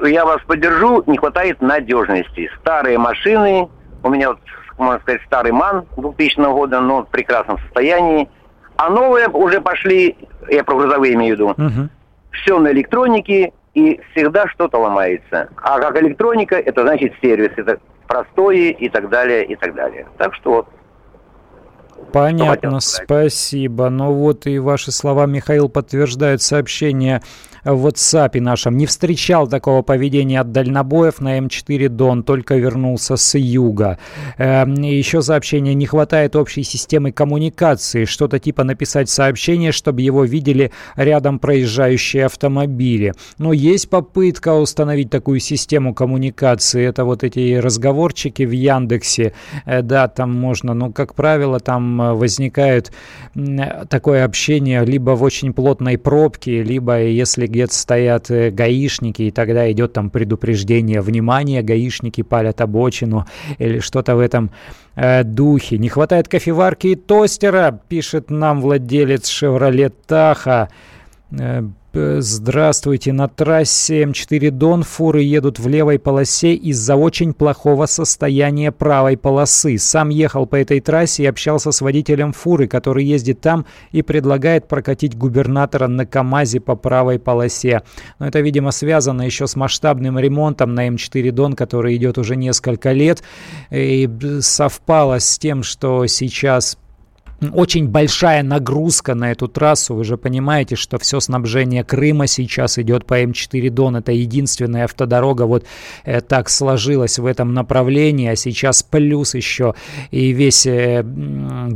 [0.04, 2.50] я вас поддержу, не хватает надежности.
[2.60, 3.68] Старые машины,
[4.02, 4.40] у меня вот,
[4.76, 8.28] можно сказать, старый МАН 2000 года, но в прекрасном состоянии.
[8.76, 10.16] А новые уже пошли,
[10.48, 11.88] я про грузовые имею в виду, угу.
[12.32, 15.48] все на электронике, и всегда что-то ломается.
[15.56, 20.06] А как электроника, это значит сервис, это простое и так далее, и так далее.
[20.18, 20.68] Так что вот
[22.12, 23.88] Понятно, спасибо.
[23.88, 27.22] Но ну вот и ваши слова, Михаил, подтверждают сообщение
[27.64, 28.76] в WhatsApp нашем.
[28.76, 33.98] Не встречал такого поведения от дальнобоев на М4 Дон, только вернулся с юга.
[34.38, 35.74] Э, еще сообщение.
[35.74, 38.04] Не хватает общей системы коммуникации.
[38.04, 43.14] Что-то типа написать сообщение, чтобы его видели рядом проезжающие автомобили.
[43.38, 46.84] Но есть попытка установить такую систему коммуникации.
[46.86, 49.32] Это вот эти разговорчики в Яндексе.
[49.64, 52.92] Э, да, там можно, но, как правило, там э, возникает
[53.88, 59.70] такое общение либо в очень плотной пробке, либо если где-то стоят э, гаишники, и тогда
[59.70, 63.26] идет там предупреждение, внимание, гаишники палят обочину
[63.58, 64.50] или что-то в этом
[64.94, 65.78] э, духе.
[65.78, 70.68] Не хватает кофеварки и тостера, пишет нам владелец Chevrolet Tahoe.
[71.94, 73.12] Э, Здравствуйте.
[73.12, 79.78] На трассе М4 Дон фуры едут в левой полосе из-за очень плохого состояния правой полосы.
[79.78, 84.66] Сам ехал по этой трассе и общался с водителем фуры, который ездит там и предлагает
[84.66, 87.82] прокатить губернатора на КАМАЗе по правой полосе.
[88.18, 92.90] Но это, видимо, связано еще с масштабным ремонтом на М4 Дон, который идет уже несколько
[92.90, 93.22] лет.
[93.70, 96.76] И совпало с тем, что сейчас
[97.52, 99.94] очень большая нагрузка на эту трассу.
[99.94, 103.96] Вы же понимаете, что все снабжение Крыма сейчас идет по М4 Дон.
[103.96, 105.64] Это единственная автодорога вот
[106.04, 108.28] э, так сложилась в этом направлении.
[108.28, 109.74] А сейчас плюс еще
[110.10, 111.04] и весь э,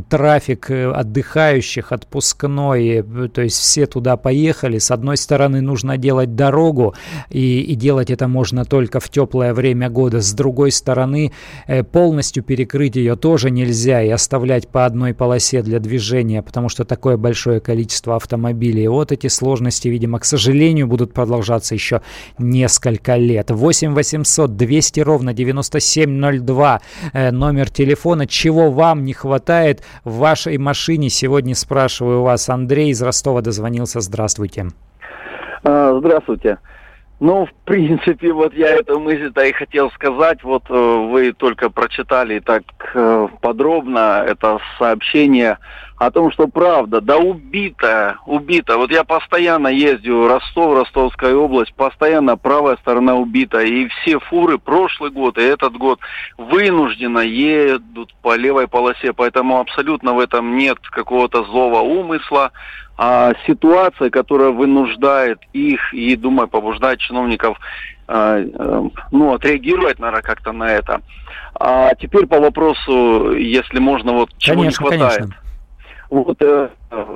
[0.08, 2.88] трафик э, отдыхающих, отпускной.
[2.88, 4.78] Э, то есть все туда поехали.
[4.78, 6.94] С одной стороны нужно делать дорогу.
[7.30, 10.20] И, и делать это можно только в теплое время года.
[10.20, 11.32] С другой стороны
[11.66, 14.02] э, полностью перекрыть ее тоже нельзя.
[14.02, 18.88] И оставлять по одной полосе полосе для движения, потому что такое большое количество автомобилей.
[18.88, 22.00] Вот эти сложности, видимо, к сожалению, будут продолжаться еще
[22.38, 23.50] несколько лет.
[23.50, 26.80] 8 800 200 ровно 9702
[27.12, 28.26] э, номер телефона.
[28.26, 31.10] Чего вам не хватает в вашей машине?
[31.10, 32.48] Сегодня спрашиваю вас.
[32.48, 34.00] Андрей из Ростова дозвонился.
[34.00, 34.66] Здравствуйте.
[35.64, 36.58] А, здравствуйте.
[37.20, 40.42] Ну, в принципе, вот я эту мысль-то и хотел сказать.
[40.44, 42.62] Вот э, вы только прочитали так
[42.94, 45.58] э, подробно это сообщение
[45.98, 48.76] о том, что правда, да убита, убита.
[48.76, 53.60] Вот я постоянно ездю Ростов, Ростовская область, постоянно правая сторона убита.
[53.60, 55.98] И все фуры прошлый год и этот год
[56.36, 59.12] вынужденно едут по левой полосе.
[59.12, 62.52] Поэтому абсолютно в этом нет какого-то злого умысла
[63.00, 67.56] а ситуация, которая вынуждает их и, думаю, побуждает чиновников
[68.08, 68.82] э, э,
[69.12, 71.00] ну, отреагировать, наверное, как-то на это.
[71.54, 75.16] А теперь по вопросу, если можно, вот чего конечно, не хватает.
[75.16, 75.47] Конечно.
[76.10, 76.70] Вот э,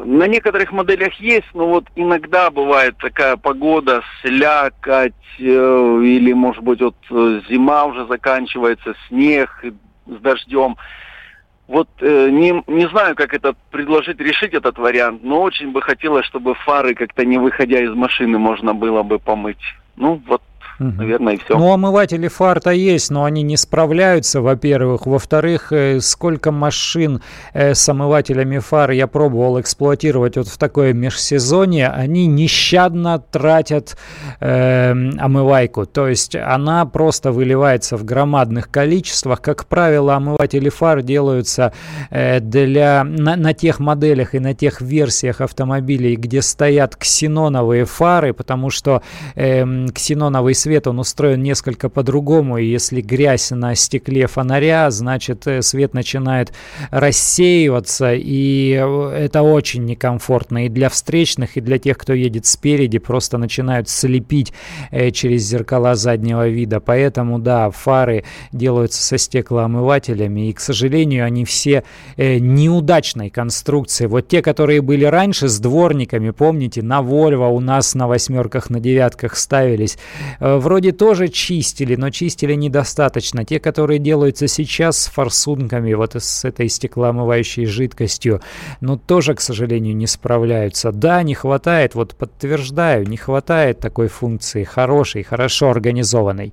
[0.05, 6.83] на некоторых моделях есть, но вот иногда бывает такая погода, слякоть, э, или, может быть,
[6.83, 9.65] вот э, зима уже заканчивается, снег
[10.07, 10.77] с дождем.
[11.69, 16.27] Вот э, не, не знаю, как это предложить, решить этот вариант, но очень бы хотелось,
[16.27, 19.63] чтобы фары как-то не выходя из машины можно было бы помыть.
[19.97, 20.43] Ну, вот
[20.83, 20.97] Угу.
[20.97, 21.57] Наверное, и все.
[21.57, 25.07] Ну, омыватели фар-то есть, но они не справляются, во-первых.
[25.07, 31.89] Во-вторых, э, сколько машин э, с омывателями фар я пробовал эксплуатировать вот в такое межсезонье,
[31.89, 33.97] они нещадно тратят
[34.41, 35.87] э, омывайку.
[35.87, 39.41] То есть она просто выливается в громадных количествах.
[39.41, 41.73] Как правило, омыватели фар делаются
[42.11, 48.33] э, для, на, на тех моделях и на тех версиях автомобилей, где стоят ксеноновые фары,
[48.33, 49.03] потому что
[49.37, 55.63] э, ксеноновый свет, он устроен несколько по-другому, и если грязь на стекле фонаря, значит э,
[55.63, 56.53] свет начинает
[56.91, 62.99] рассеиваться, и э, это очень некомфортно и для встречных, и для тех, кто едет спереди,
[62.99, 64.53] просто начинают слепить
[64.91, 66.81] э, через зеркала заднего вида.
[66.81, 71.85] Поэтому, да, фары делаются со стеклоомывателями, и, к сожалению, они все
[72.17, 74.07] неудачной конструкции.
[74.07, 78.81] Вот те, которые были раньше с дворниками, помните, на Volvo у нас на восьмерках, на
[78.81, 79.99] девятках ставились,
[80.59, 83.45] вроде тоже чистили, но чистили недостаточно.
[83.45, 88.41] Те, которые делаются сейчас с форсунками, вот с этой стеклоомывающей жидкостью,
[88.81, 90.93] ну тоже, к сожалению, не справляются.
[90.93, 96.53] Да, не хватает, вот подтверждаю, не хватает такой функции хорошей, хорошо организованной.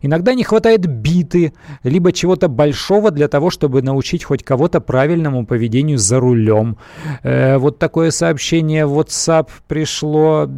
[0.00, 5.98] Иногда не хватает биты, либо чего-то большого для того, чтобы научить хоть кого-то правильному поведению
[5.98, 6.76] за рулем.
[7.22, 10.48] Э, вот такое сообщение в WhatsApp пришло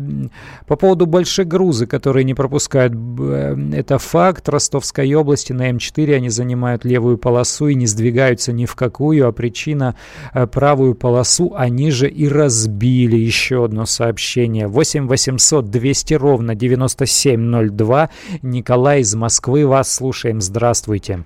[0.66, 2.92] по поводу больших грузы, которые не пропускают.
[2.92, 4.48] Э, это факт.
[4.48, 9.32] Ростовской области на М4 они занимают левую полосу и не сдвигаются ни в какую, а
[9.32, 9.94] причина
[10.34, 13.16] э, правую полосу они же и разбили.
[13.16, 14.66] Еще одно сообщение.
[14.66, 18.10] 8 800 200 ровно 9702.
[18.42, 19.64] Николай из Москвы Москвы.
[19.64, 20.40] Вас слушаем.
[20.40, 21.20] Здравствуйте.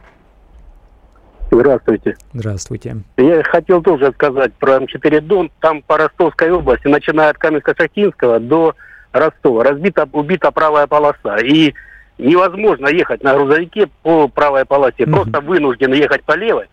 [1.50, 2.16] Здравствуйте.
[2.34, 2.96] Здравствуйте.
[3.16, 5.50] Я хотел тоже сказать про М4 Дон.
[5.60, 8.74] Там по Ростовской области, начиная от Каменска-Шахтинского до
[9.12, 11.38] Ростова, разбита, убита правая полоса.
[11.38, 11.72] И
[12.18, 15.04] невозможно ехать на грузовике по правой полосе.
[15.04, 15.10] Угу.
[15.10, 16.66] Просто вынужден ехать по левой.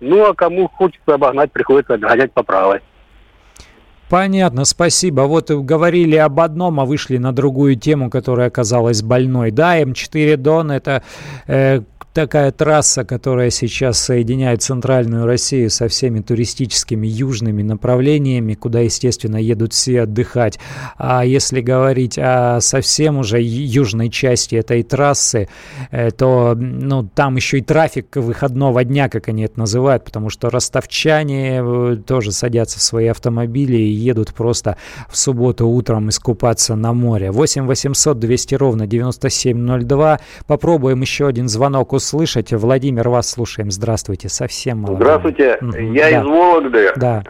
[0.00, 2.80] Ну, а кому хочется обогнать, приходится обгонять по правой.
[4.08, 5.22] Понятно, спасибо.
[5.22, 9.50] Вот говорили об одном, а вышли на другую тему, которая оказалась больной.
[9.50, 11.02] Да, М4 Дон это
[11.46, 11.82] э,
[12.18, 19.72] такая трасса, которая сейчас соединяет центральную Россию со всеми туристическими южными направлениями, куда, естественно, едут
[19.72, 20.58] все отдыхать.
[20.96, 25.48] А если говорить о совсем уже южной части этой трассы,
[25.92, 30.50] э, то ну, там еще и трафик выходного дня, как они это называют, потому что
[30.50, 34.76] ростовчане э, тоже садятся в свои автомобили и едут просто
[35.08, 37.30] в субботу утром искупаться на море.
[37.30, 40.18] 8 800 200 ровно 9702.
[40.48, 42.52] Попробуем еще один звонок услышать слышать.
[42.52, 43.70] Владимир, вас слушаем.
[43.70, 44.28] Здравствуйте.
[44.28, 44.96] Совсем мало.
[44.96, 45.58] Здравствуйте.
[45.60, 45.76] Угу.
[45.92, 46.20] Я да.
[46.20, 46.92] из Вологды.
[46.96, 47.22] Да.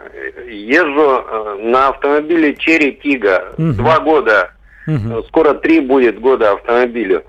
[0.49, 3.53] Езжу э, на автомобиле Черри Тига.
[3.57, 3.73] Угу.
[3.73, 4.51] Два года.
[4.87, 5.23] Угу.
[5.27, 7.23] Скоро три будет года автомобилю.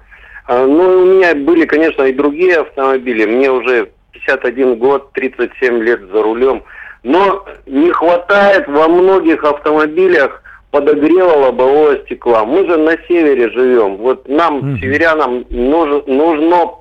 [0.46, 3.26] А, ну, у меня были, конечно, и другие автомобили.
[3.26, 6.62] Мне уже 51 год, 37 лет за рулем.
[7.03, 12.44] Но не хватает во многих автомобилях подогрева лобового стекла.
[12.44, 13.96] Мы же на севере живем.
[13.96, 16.79] Вот нам, mm северянам, нужно, нужно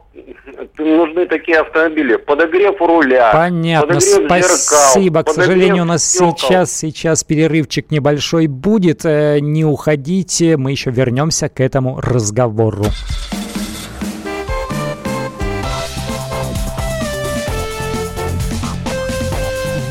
[0.77, 2.15] нужны такие автомобили.
[2.15, 3.32] Подогрев руля.
[3.34, 3.95] Понятно.
[3.95, 5.19] Подогрев Спасибо.
[5.19, 6.38] Зеркал, К сожалению, у нас стекол.
[6.38, 9.05] сейчас, сейчас перерывчик небольшой будет.
[9.05, 12.86] Э, не уходите, мы еще вернемся к этому разговору.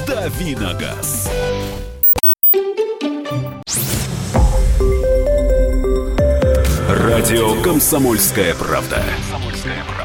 [0.07, 1.31] Давиногаз.
[6.89, 9.03] Радио «Комсомольская правда».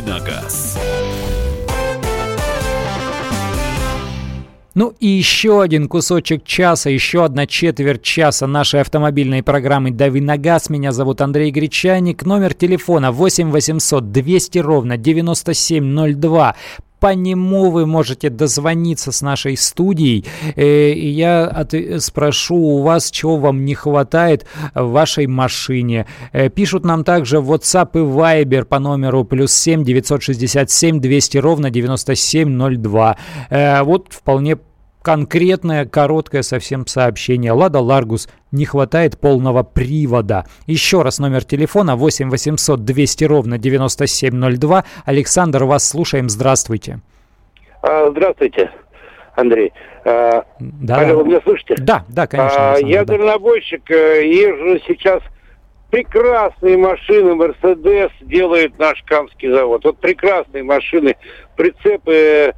[0.00, 0.78] Давиногаз.
[4.74, 10.38] Ну и еще один кусочек часа, еще одна четверть часа нашей автомобильной программы «Дави на
[10.38, 10.70] газ».
[10.70, 12.24] Меня зовут Андрей Гречаник.
[12.24, 16.56] Номер телефона 8 800 200 ровно 9702
[17.00, 20.24] по нему вы можете дозвониться с нашей студией,
[20.54, 26.06] э, и я от, спрошу у вас, чего вам не хватает в вашей машине.
[26.32, 33.16] Э, пишут нам также WhatsApp и Viber по номеру плюс 7 967 200 ровно 9702.
[33.48, 34.56] Э, вот вполне
[35.02, 37.52] конкретное, короткое совсем сообщение.
[37.52, 40.44] Лада Ларгус, не хватает полного привода.
[40.66, 44.84] Еще раз номер телефона 8 800 200 ровно 9702.
[45.04, 46.28] Александр, вас слушаем.
[46.28, 47.00] Здравствуйте.
[47.82, 48.70] А, здравствуйте,
[49.34, 49.72] Андрей.
[50.04, 51.76] А, да, алло, вы меня слышите?
[51.78, 52.72] Да, да, конечно.
[52.74, 53.16] А, я да.
[53.16, 55.22] дальнобойщик, э, езжу сейчас
[55.90, 59.84] прекрасные машины, Мерседес делает наш Камский завод.
[59.84, 61.16] Вот прекрасные машины,
[61.56, 62.54] прицепы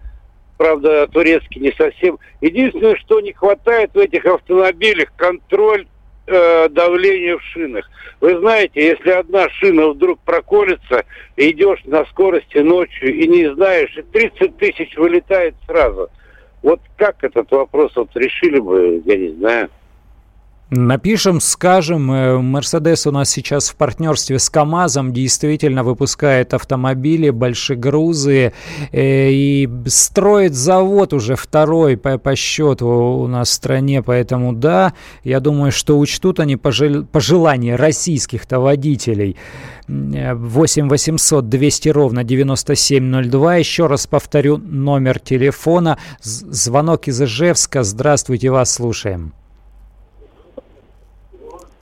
[0.63, 2.21] правда, турецкий не совсем.
[2.41, 5.89] Единственное, что не хватает в этих автомобилях, контроль
[6.29, 7.91] э, давления в шинах.
[8.21, 11.05] Вы знаете, если одна шина вдруг проколется,
[11.37, 16.09] идешь на скорости ночью и не знаешь, и 30 тысяч вылетает сразу.
[16.63, 19.69] Вот как этот вопрос вот решили бы, я не знаю.
[20.75, 22.07] Напишем, скажем,
[22.47, 28.55] Мерседес у нас сейчас в партнерстве с КАМАЗом действительно выпускает автомобили, большегрузы
[28.91, 34.95] э, и строит завод уже второй по, по счету у нас в стране, поэтому да,
[35.25, 39.37] я думаю, что учтут они пожел, пожелания российских-то водителей.
[39.89, 43.57] 8 800 200 ровно 9702.
[43.57, 45.99] Еще раз повторю номер телефона.
[46.23, 47.83] Звонок из Ижевска.
[47.83, 49.35] Здравствуйте, вас слушаем.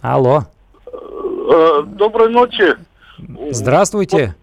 [0.00, 0.44] Алло.
[0.86, 2.76] Э, доброй ночи.
[3.50, 4.34] Здравствуйте.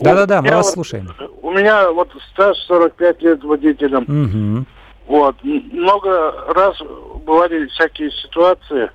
[0.00, 1.08] Да-да-да, мы вас вот, слушаем.
[1.42, 4.02] У меня вот стаж 45 лет водителем.
[4.02, 4.66] Угу.
[5.06, 5.36] Вот.
[5.42, 6.76] Много раз
[7.24, 8.90] бывали всякие ситуации,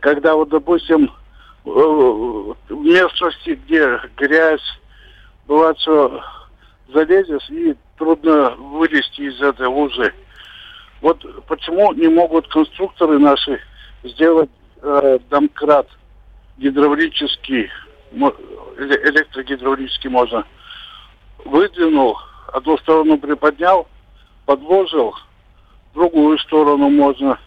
[0.00, 1.10] когда вот, допустим,
[1.64, 4.80] в местности, где грязь,
[5.46, 6.22] бывает, что
[6.92, 10.12] залезешь и трудно вылезти из этой лужи.
[11.04, 13.60] Вот почему не могут конструкторы наши
[14.04, 14.48] сделать
[14.80, 15.86] э, домкрат
[16.56, 17.68] гидравлический,
[18.10, 20.46] электрогидравлический можно.
[21.44, 22.16] Выдвинул,
[22.54, 23.86] одну сторону приподнял,
[24.46, 25.14] подложил,
[25.92, 27.38] другую сторону можно.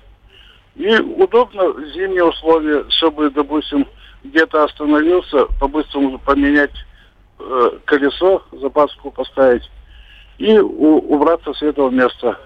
[0.76, 3.88] И удобно зимние условия, чтобы, допустим,
[4.24, 6.76] где-то остановился, по-быстрому поменять
[7.40, 9.68] э, колесо, запаску поставить
[10.38, 12.38] и у, убраться с этого места.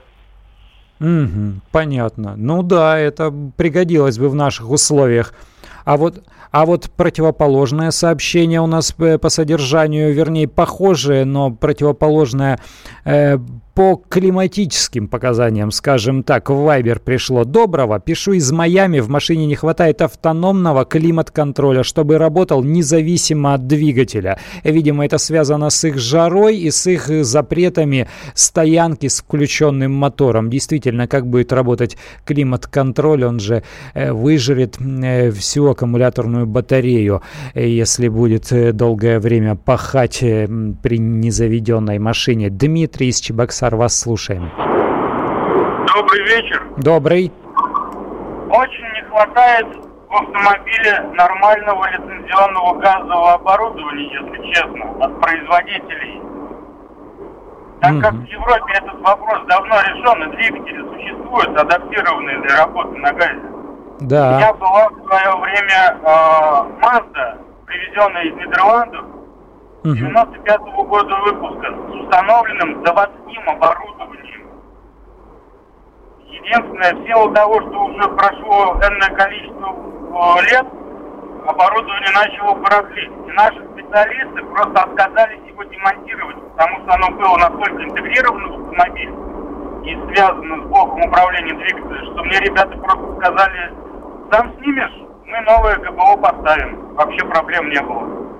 [1.01, 2.35] Угу, понятно.
[2.37, 5.33] Ну да, это пригодилось бы в наших условиях.
[5.83, 12.59] А вот, а вот противоположное сообщение у нас по, по содержанию, вернее, похожее, но противоположное
[13.03, 13.39] э,
[13.73, 17.45] по климатическим показаниям, скажем так, в Viber пришло.
[17.45, 24.37] Доброго, пишу из Майами, в машине не хватает автономного климат-контроля, чтобы работал независимо от двигателя.
[24.63, 30.49] Видимо, это связано с их жарой и с их запретами стоянки с включенным мотором.
[30.49, 33.63] Действительно, как будет работать климат-контроль, он же
[33.93, 37.21] э, выжрет э, всю аккумуляторную батарею,
[37.53, 42.49] э, если будет долгое время пахать при незаведенной машине.
[42.49, 44.49] Дмитрий из Чебоксара Сар, вас слушаем.
[45.93, 46.63] Добрый вечер.
[46.77, 47.31] Добрый.
[48.49, 49.67] Очень не хватает
[50.09, 56.23] в автомобиле нормального лицензионного газового оборудования, если честно, от производителей.
[57.81, 63.13] Так как в Европе этот вопрос давно решен, и двигатели существуют, адаптированные для работы на
[63.13, 63.41] газе.
[63.99, 64.27] Да.
[64.27, 66.09] У меня была в свое время э,
[66.81, 67.37] Mazda,
[67.67, 69.05] привезенная из Нидерландов,
[69.83, 74.47] 95 -го года выпуска, с установленным заводским оборудованием.
[76.27, 80.67] Единственное, в силу того, что уже прошло энное количество э, лет,
[81.47, 83.11] оборудование начало барахлить.
[83.27, 89.13] И наши специалисты просто отказались его демонтировать, потому что оно было настолько интегрировано в автомобиль
[89.83, 93.73] и связано с блоком управления двигателем, что мне ребята просто сказали,
[94.31, 94.93] сам снимешь,
[95.25, 96.93] мы новое ГБО поставим.
[96.93, 98.30] Вообще проблем не было.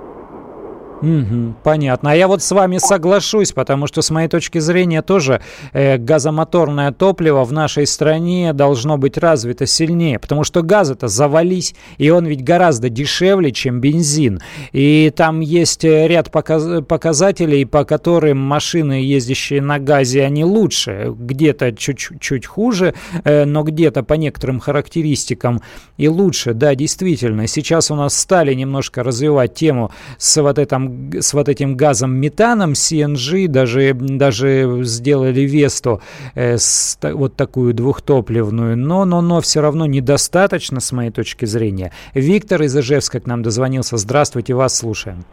[1.02, 2.12] Угу, понятно.
[2.12, 5.42] А я вот с вами соглашусь, потому что с моей точки зрения тоже
[5.74, 11.74] э, газомоторное топливо в нашей стране должно быть развито сильнее, потому что газ это завались,
[11.98, 14.42] и он ведь гораздо дешевле, чем бензин.
[14.74, 21.14] И там есть э, ряд показ показателей, по которым машины, ездящие на газе, они лучше.
[21.18, 22.94] Где-то чуть-чуть хуже,
[23.24, 25.62] э, но где-то по некоторым характеристикам
[25.98, 26.54] и лучше.
[26.54, 27.48] Да, действительно.
[27.48, 32.72] Сейчас у нас стали немножко развивать тему с вот этим с вот этим газом метаном
[32.72, 36.02] CNG, даже, даже сделали Весту
[36.36, 41.92] э, с, вот такую двухтопливную, но, но, но все равно недостаточно с моей точки зрения.
[42.14, 43.98] Виктор из Ижевска к нам дозвонился.
[43.98, 45.26] Здравствуйте, вас слушаем.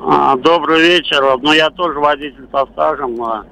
[0.00, 1.22] А, добрый вечер.
[1.40, 3.44] Ну, я тоже водитель со стажем, а,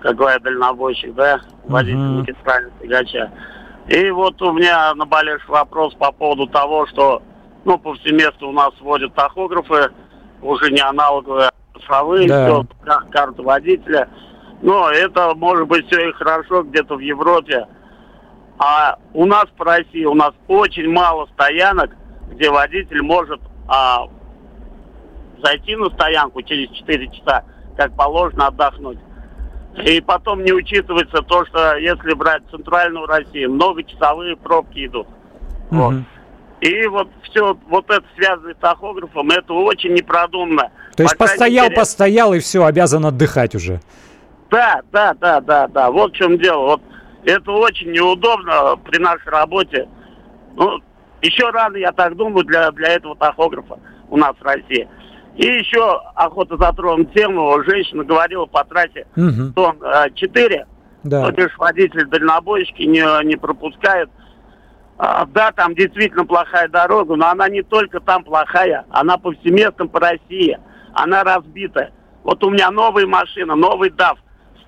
[0.00, 2.18] как говорят, дальнобойщик, да, водитель uh-huh.
[2.20, 3.32] магистрального тягача.
[3.88, 7.22] И вот у меня наболевший вопрос по поводу того, что
[7.64, 9.90] ну, повсеместно у нас вводят тахографы,
[10.42, 12.46] уже не аналоговые, а цифровые, да.
[12.46, 12.66] все,
[13.10, 14.08] карта водителя.
[14.62, 17.66] Но это может быть все и хорошо где-то в Европе.
[18.58, 21.90] А у нас по России, у нас очень мало стоянок,
[22.30, 24.08] где водитель может а,
[25.42, 27.44] зайти на стоянку через 4 часа,
[27.76, 28.98] как положено, отдохнуть.
[29.84, 35.06] И потом не учитывается то, что если брать центральную Россию, многочасовые пробки идут.
[35.70, 35.80] Угу.
[35.80, 35.94] Вот.
[36.60, 40.70] И вот все, вот это связано с тахографом, это очень непродуманно.
[40.96, 41.76] То есть постоял, мере...
[41.76, 43.80] постоял и все, обязан отдыхать уже.
[44.50, 45.90] Да, да, да, да, да.
[45.90, 46.64] Вот в чем дело.
[46.64, 46.82] Вот
[47.24, 49.88] это очень неудобно при нашей работе.
[50.56, 50.80] Ну,
[51.22, 53.78] еще рано, я так думаю, для, для этого тахографа
[54.08, 54.88] у нас в России.
[55.36, 57.62] И еще охота затронуть тему.
[57.62, 59.52] Женщина говорила по трассе угу.
[59.54, 60.66] тон э, 4.
[61.04, 61.26] Да.
[61.26, 64.10] То бишь водитель дальнобойщики не, не пропускает
[64.98, 70.58] да, там действительно плохая дорога, но она не только там плохая, она повсеместно по России.
[70.92, 71.92] Она разбитая.
[72.24, 74.18] Вот у меня новая машина, новый DAF.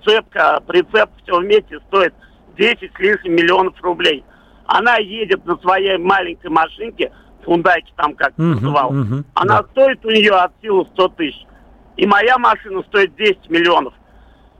[0.01, 2.15] Сцепка, прицеп, все вместе стоит
[2.57, 4.25] 10 с лишним миллионов рублей.
[4.67, 7.13] Она едет на своей маленькой машинке,
[7.45, 8.93] фундайке там как uh-huh, называл.
[8.93, 9.69] Uh-huh, она да.
[9.71, 11.47] стоит у нее от силы 100 тысяч.
[11.97, 13.95] И моя машина стоит 10 миллионов.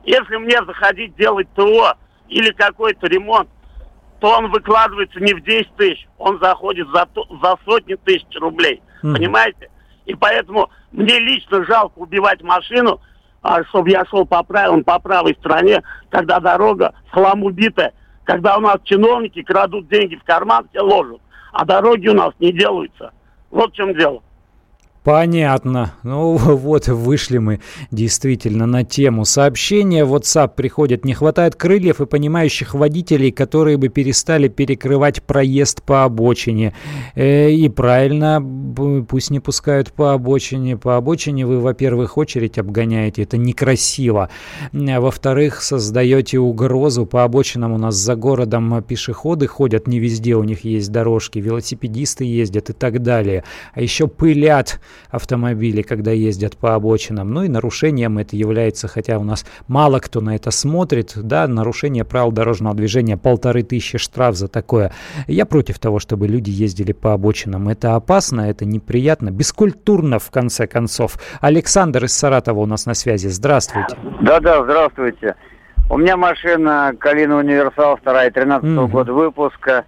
[0.05, 1.95] Если мне заходить делать ТО
[2.29, 3.49] или какой-то ремонт,
[4.21, 7.09] то он выкладывается не в 10 тысяч, он заходит за,
[7.43, 8.83] за сотни тысяч рублей.
[9.03, 9.15] Mm.
[9.15, 9.71] Понимаете?
[10.05, 13.01] И поэтому мне лично жалко убивать машину,
[13.43, 17.93] а, чтобы я шел по правилам, по правой стороне, когда дорога в хлам убитая,
[18.25, 21.21] когда у нас чиновники крадут деньги в карман, все ложат,
[21.53, 23.13] а дороги у нас не делаются.
[23.51, 24.23] Вот в чем дело.
[25.05, 25.95] Понятно.
[26.03, 29.25] Ну вот, вышли мы действительно на тему.
[29.25, 31.05] Сообщения в WhatsApp приходят.
[31.05, 36.75] Не хватает крыльев и понимающих водителей, которые бы перестали перекрывать проезд по обочине.
[37.15, 38.45] Э, и правильно,
[39.09, 40.77] пусть не пускают по обочине.
[40.77, 43.23] По обочине вы, во-первых, очередь обгоняете.
[43.23, 44.29] Это некрасиво.
[44.73, 47.07] Во-вторых, создаете угрозу.
[47.07, 49.87] По обочинам у нас за городом пешеходы ходят.
[49.87, 51.39] Не везде у них есть дорожки.
[51.39, 53.45] Велосипедисты ездят и так далее.
[53.73, 54.79] А еще пылят
[55.11, 57.33] автомобили, когда ездят по обочинам.
[57.33, 62.05] Ну и нарушением это является, хотя у нас мало кто на это смотрит, да, нарушение
[62.05, 64.93] правил дорожного движения, полторы тысячи штраф за такое.
[65.27, 67.69] Я против того, чтобы люди ездили по обочинам.
[67.69, 71.19] Это опасно, это неприятно, бескультурно в конце концов.
[71.41, 73.29] Александр из Саратова у нас на связи.
[73.29, 73.97] Здравствуйте.
[74.21, 75.37] Да-да, здравствуйте.
[75.91, 78.89] У меня машина Калина Универсал, вторая, 13 -го mm-hmm.
[78.89, 79.85] года выпуска.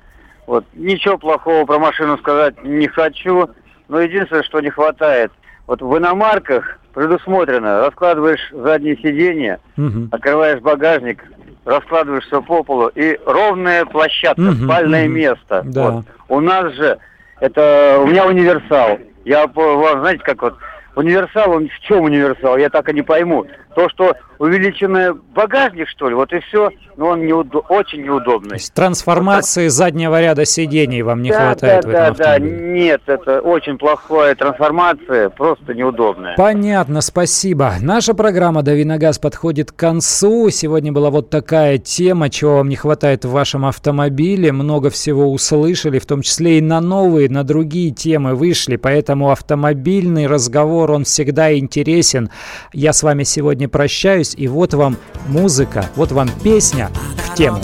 [0.46, 0.64] Вот.
[0.74, 3.48] Ничего плохого про машину сказать не хочу.
[3.88, 5.32] Но единственное, что не хватает,
[5.66, 10.08] вот в иномарках предусмотрено, раскладываешь заднее сиденье, угу.
[10.10, 11.24] открываешь багажник,
[11.64, 15.12] раскладываешь все по полу, и ровная площадка, угу, спальное угу.
[15.12, 15.62] место.
[15.64, 15.90] Да.
[15.90, 16.04] Вот.
[16.28, 16.98] У нас же,
[17.40, 18.98] это у меня универсал.
[19.24, 20.56] Я, знаете, как вот,
[20.96, 23.46] универсал, он в чем универсал, я так и не пойму.
[23.74, 26.70] То, что увеличенный багажник, что ли, вот и все.
[26.96, 28.58] Но он неудо- очень неудобный.
[28.74, 32.56] трансформации вот заднего ряда сидений вам не да, хватает да, в этом да, автомобиле?
[32.58, 36.34] Да, нет, это очень плохая трансформация, просто неудобная.
[36.36, 37.74] Понятно, спасибо.
[37.80, 40.50] Наша программа «Дави на газ» подходит к концу.
[40.50, 44.52] Сегодня была вот такая тема, чего вам не хватает в вашем автомобиле.
[44.52, 48.76] Много всего услышали, в том числе и на новые, на другие темы вышли.
[48.76, 52.28] Поэтому автомобильный разговор, он всегда интересен.
[52.74, 54.96] Я с вами сегодня прощаюсь, и вот вам
[55.26, 57.60] музыка, вот вам песня в тему.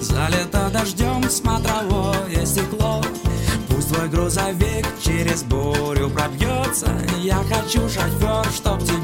[0.00, 3.02] залито дождем смотровое стекло.
[3.68, 6.90] Пусть твой грузовик через бурю пробьется,
[7.22, 8.95] я хочу, шофер, чтоб тебе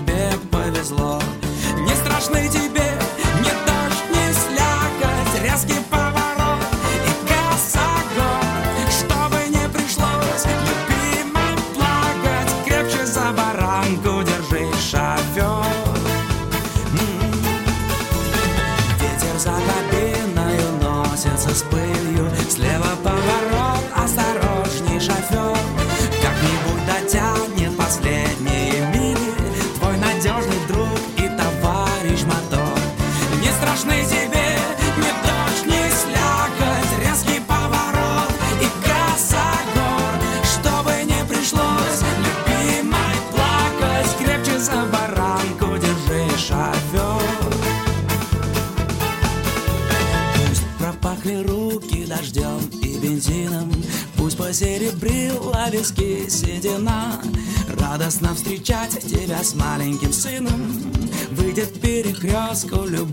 [62.73, 63.12] go, little